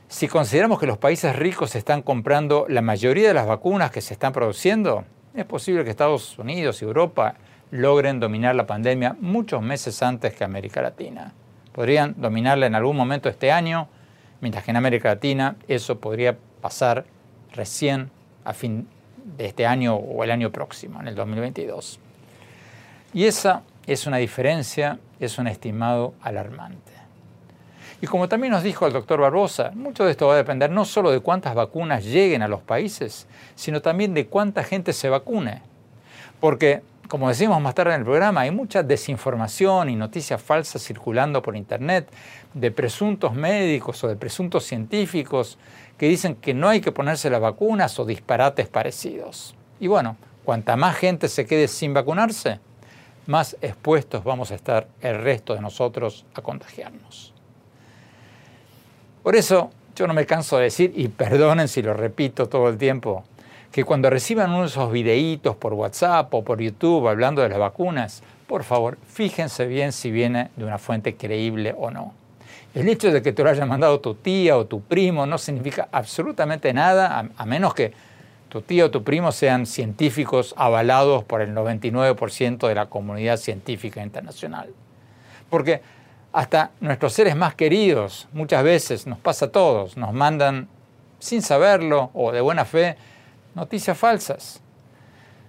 si 0.09 0.29
consideramos 0.29 0.79
que 0.79 0.87
los 0.87 0.99
países 0.99 1.35
ricos 1.35 1.75
están 1.75 2.03
comprando 2.03 2.67
la 2.69 2.83
mayoría 2.83 3.29
de 3.29 3.35
las 3.35 3.47
vacunas 3.47 3.91
que 3.91 4.03
se 4.03 4.15
están 4.15 4.33
produciendo, 4.33 5.05
es 5.35 5.45
posible 5.47 5.83
que 5.83 5.91
Estados 5.91 6.39
Unidos 6.39 6.83
y 6.83 6.85
Europa 6.85 7.35
logren 7.71 8.21
dominar 8.21 8.55
la 8.55 8.67
pandemia 8.67 9.17
muchos 9.21 9.63
meses 9.63 10.03
antes 10.03 10.35
que 10.35 10.45
América 10.45 10.83
Latina. 10.83 11.33
Podrían 11.73 12.15
dominarla 12.17 12.67
en 12.67 12.75
algún 12.75 12.97
momento 12.97 13.29
este 13.29 13.51
año, 13.51 13.89
mientras 14.41 14.65
que 14.65 14.71
en 14.71 14.77
América 14.77 15.09
Latina 15.09 15.57
eso 15.67 15.99
podría 15.99 16.37
pasar 16.61 17.05
recién 17.57 18.11
a 18.45 18.53
fin 18.53 18.87
de 19.37 19.47
este 19.47 19.67
año 19.67 19.97
o 19.97 20.23
el 20.23 20.31
año 20.31 20.51
próximo, 20.51 21.01
en 21.01 21.09
el 21.09 21.15
2022. 21.15 21.99
Y 23.13 23.25
esa 23.25 23.63
es 23.87 24.07
una 24.07 24.19
diferencia, 24.19 24.99
es 25.19 25.39
un 25.39 25.47
estimado 25.47 26.15
alarmante. 26.23 26.93
Y 28.01 28.07
como 28.07 28.29
también 28.29 28.53
nos 28.53 28.63
dijo 28.63 28.87
el 28.87 28.93
doctor 28.93 29.21
Barbosa, 29.21 29.71
mucho 29.75 30.05
de 30.05 30.11
esto 30.11 30.27
va 30.27 30.35
a 30.35 30.37
depender 30.37 30.71
no 30.71 30.85
solo 30.85 31.11
de 31.11 31.21
cuántas 31.21 31.55
vacunas 31.55 32.05
lleguen 32.05 32.43
a 32.43 32.49
los 32.49 32.61
países, 32.61 33.27
sino 33.55 33.81
también 33.81 34.13
de 34.13 34.27
cuánta 34.27 34.63
gente 34.65 34.93
se 34.93 35.09
vacune. 35.09 35.63
Porque, 36.39 36.83
como 37.09 37.29
decimos 37.29 37.59
más 37.63 37.75
tarde 37.75 37.95
en 37.95 38.01
el 38.01 38.05
programa, 38.05 38.43
hay 38.43 38.51
mucha 38.51 38.83
desinformación 38.83 39.89
y 39.89 39.97
noticias 39.97 40.43
falsas 40.43 40.83
circulando 40.83 41.41
por 41.41 41.57
Internet 41.57 42.09
de 42.53 42.71
presuntos 42.71 43.33
médicos 43.33 44.05
o 44.05 44.09
de 44.09 44.17
presuntos 44.17 44.65
científicos 44.65 45.57
que 45.99 46.09
dicen 46.09 46.37
que 46.37 46.55
no 46.55 46.69
hay 46.69 46.81
que 46.81 46.93
ponerse 46.93 47.31
las 47.31 47.41
vacunas 47.41 47.99
o 47.99 48.05
disparates 48.05 48.69
parecidos. 48.69 49.55
Y 49.81 49.87
bueno, 49.87 50.17
cuanta 50.45 50.77
más 50.77 50.97
gente 50.97 51.29
se 51.29 51.47
quede 51.47 51.69
sin 51.69 51.95
vacunarse, 51.95 52.61
más 53.27 53.57
expuestos 53.61 54.23
vamos 54.23 54.51
a 54.51 54.55
estar 54.55 54.87
el 55.01 55.21
resto 55.23 55.55
de 55.55 55.61
nosotros 55.61 56.25
a 56.35 56.43
contagiarnos. 56.43 57.33
Por 59.23 59.35
eso 59.35 59.71
yo 59.97 60.07
no 60.07 60.15
me 60.15 60.27
canso 60.27 60.59
de 60.59 60.65
decir, 60.65 60.93
y 60.95 61.09
perdonen 61.09 61.69
si 61.69 61.83
lo 61.83 61.95
repito 61.95 62.49
todo 62.49 62.69
el 62.69 62.79
tiempo, 62.79 63.25
que 63.73 63.83
cuando 63.85 64.09
reciban 64.11 64.51
uno 64.51 64.63
de 64.63 64.69
esos 64.69 64.93
videitos 64.93 65.57
por 65.57 65.73
WhatsApp 65.73 66.33
o 66.33 66.45
por 66.45 66.61
YouTube 66.61 67.09
hablando 67.09 67.43
de 67.43 67.49
las 67.49 67.59
vacunas, 67.59 68.23
por 68.47 68.63
favor, 68.63 68.99
fíjense 69.09 69.67
bien 69.67 69.93
si 69.93 70.11
viene 70.11 70.51
de 70.57 70.65
una 70.65 70.79
fuente 70.79 71.17
creíble 71.17 71.75
o 71.77 71.91
no. 71.91 72.15
El 72.77 72.91
hecho 72.91 73.11
de 73.11 73.23
que 73.23 73.33
te 73.33 73.43
lo 73.43 73.49
haya 73.49 73.65
mandado 73.65 74.01
tu 74.01 74.17
tía 74.17 74.55
o 74.55 74.67
tu 74.67 74.83
primo 74.83 75.25
no 75.25 75.39
significa 75.39 75.89
absolutamente 75.91 76.75
nada, 76.75 77.31
a, 77.35 77.47
menos 77.47 77.73
que 77.73 77.95
tu 78.51 78.61
tía 78.61 78.85
o 78.85 78.91
tu 78.91 79.03
primo 79.03 79.33
sean 79.33 79.65
científicos 79.65 80.53
avalados 80.59 81.25
por 81.25 81.41
el 81.41 81.55
99% 81.55 82.69
de 82.69 82.75
la 82.75 82.85
comunidad 82.85 83.39
científica 83.39 84.03
internacional. 84.03 84.75
Porque 85.49 85.81
hasta 86.35 86.71
nuestros 86.81 87.15
seres 87.15 87.35
más 87.35 87.55
queridos, 87.55 88.29
muchas 88.35 88.63
veces 88.63 89.07
nos 89.07 89.19
pasa 89.21 89.47
a 89.47 89.51
todos, 89.51 89.97
nos 89.97 90.13
mandan 90.13 90.69
sin 91.19 91.41
saberlo 91.41 92.11
o 92.13 92.31
de 92.31 92.43
buena 92.43 92.67
fe 92.67 92.99
noticias 93.55 93.97
falsas. 93.97 94.61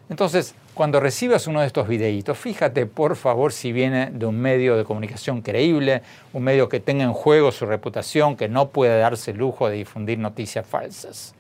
Entonces, 0.10 0.56
cuando 0.78 1.00
recibas 1.00 1.48
uno 1.48 1.62
de 1.62 1.68
estos 1.68 1.88
videitos, 1.88 2.38
fíjate 2.38 2.86
por 2.86 3.16
favor 3.16 3.52
si 3.52 3.72
viene 3.72 4.12
de 4.12 4.28
un 4.28 4.40
medio 4.40 4.78
de 4.78 4.84
comunicación 4.84 5.42
creíble, 5.42 6.04
un 6.34 6.44
medio 6.44 6.70
que 6.70 6.80
tenga 6.80 7.04
en 7.04 7.14
juego 7.14 7.52
su 7.52 7.66
reputación, 7.66 8.38
que 8.38 8.48
no 8.48 8.70
puede 8.70 9.00
darse 9.00 9.32
el 9.32 9.38
lujo 9.38 9.68
de 9.68 9.78
difundir 9.78 10.20
noticias 10.20 10.68
falsas. 10.68 11.34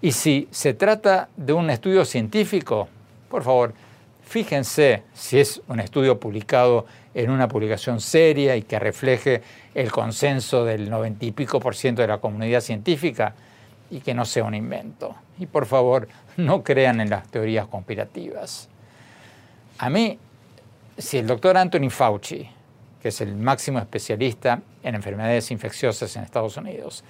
Y 0.00 0.10
si 0.10 0.48
se 0.50 0.74
trata 0.74 1.28
de 1.36 1.52
un 1.52 1.70
estudio 1.70 2.04
científico, 2.04 2.88
por 3.30 3.44
favor, 3.44 3.74
fíjense 4.24 5.04
si 5.14 5.38
es 5.38 5.62
un 5.68 5.78
estudio 5.78 6.18
publicado 6.18 6.86
en 7.14 7.30
una 7.30 7.46
publicación 7.46 8.00
seria 8.00 8.56
y 8.56 8.62
que 8.62 8.80
refleje 8.80 9.42
el 9.72 9.92
consenso 9.92 10.64
del 10.64 10.90
noventa 10.90 11.24
y 11.24 11.30
pico 11.30 11.60
por 11.60 11.76
ciento 11.76 12.02
de 12.02 12.08
la 12.08 12.18
comunidad 12.18 12.60
científica 12.60 13.36
y 13.92 14.00
que 14.00 14.14
no 14.14 14.24
sea 14.24 14.44
un 14.44 14.54
invento. 14.54 15.14
Y 15.38 15.44
por 15.44 15.66
favor, 15.66 16.08
no 16.38 16.64
crean 16.64 17.00
en 17.02 17.10
las 17.10 17.28
teorías 17.28 17.66
conspirativas. 17.66 18.70
A 19.76 19.90
mí, 19.90 20.18
si 20.96 21.18
el 21.18 21.26
doctor 21.26 21.58
Anthony 21.58 21.90
Fauci, 21.90 22.48
que 23.02 23.08
es 23.08 23.20
el 23.20 23.36
máximo 23.36 23.78
especialista 23.78 24.62
en 24.82 24.94
enfermedades 24.94 25.50
infecciosas 25.50 26.16
en 26.16 26.22
Estados 26.22 26.56
Unidos, 26.56 27.04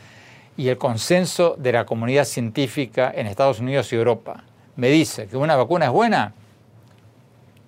y 0.56 0.68
el 0.68 0.76
consenso 0.76 1.54
de 1.56 1.70
la 1.70 1.86
comunidad 1.86 2.24
científica 2.24 3.12
en 3.14 3.28
Estados 3.28 3.60
Unidos 3.60 3.92
y 3.92 3.96
Europa 3.96 4.42
me 4.74 4.88
dice 4.88 5.28
que 5.28 5.36
una 5.36 5.54
vacuna 5.54 5.86
es 5.86 5.92
buena, 5.92 6.34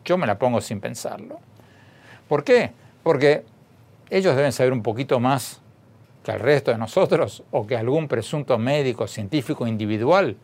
yo 0.05 0.19
me 0.19 0.27
la 0.27 0.39
pongo 0.41 0.61
sin 0.61 0.81
pensarlo. 0.81 1.39
¿Por 2.29 2.43
qué? 2.43 2.73
Porque 3.05 3.45
ellos 4.11 4.35
deben 4.35 4.53
saber 4.53 4.73
un 4.73 4.83
poquito 4.83 5.21
más 5.21 5.61
que 6.25 6.33
el 6.33 6.41
resto 6.41 6.73
de 6.73 6.79
nosotros 6.79 7.45
o 7.51 7.67
que 7.67 7.77
algún 7.77 8.09
presunto 8.09 8.59
médico 8.59 9.07
científico 9.07 9.67
individual 9.67 10.37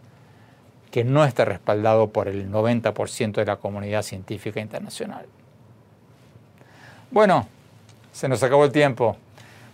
que 0.91 1.05
no 1.05 1.25
esté 1.25 1.45
respaldado 1.45 2.11
por 2.11 2.29
el 2.29 2.51
90% 2.51 3.33
de 3.33 3.45
la 3.47 3.57
comunidad 3.57 4.03
científica 4.03 4.61
internacional. 4.61 5.27
Bueno, 7.11 7.49
se 8.13 8.29
nos 8.29 8.43
acabó 8.43 8.65
el 8.65 8.73
tiempo. 8.73 9.17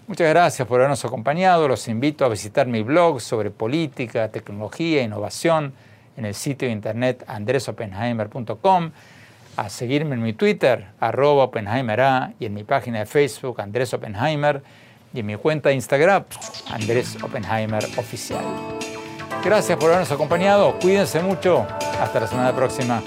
Muchas 0.07 0.29
gracias 0.29 0.69
por 0.69 0.79
habernos 0.79 1.05
acompañado. 1.05 1.67
Los 1.67 1.89
invito 1.89 2.25
a 2.25 2.29
visitar 2.29 2.67
mi 2.67 2.83
blog 2.83 3.21
sobre 3.21 3.51
política, 3.51 4.31
tecnología 4.31 5.01
e 5.01 5.05
innovación 5.05 5.73
en 6.17 6.25
el 6.25 6.35
sitio 6.35 6.69
de 6.69 6.73
internet 6.73 7.25
andresopenheimer.com, 7.27 8.91
a 9.57 9.69
seguirme 9.69 10.15
en 10.15 10.23
mi 10.23 10.33
Twitter, 10.35 10.87
arroba 11.01 11.45
Oppenheimer 11.45 12.35
y 12.39 12.47
en 12.47 12.55
mi 12.55 12.63
página 12.63 13.01
de 13.01 13.07
Facebook, 13.07 13.61
Andrés 13.61 13.93
Oppenheimer 13.93 14.63
y 15.17 15.21
en 15.21 15.27
mi 15.27 15.37
cuenta 15.37 15.71
de 15.71 15.77
Instagram, 15.77 16.25
Andrés 16.71 17.17
Oppenheimer 17.23 17.83
Oficial. 17.97 18.45
Gracias 19.43 19.79
por 19.79 19.89
habernos 19.89 20.13
acompañado, 20.13 20.79
cuídense 20.79 21.21
mucho, 21.23 21.67
hasta 22.01 22.21
la 22.21 22.27
semana 22.27 22.55
próxima. 22.55 23.03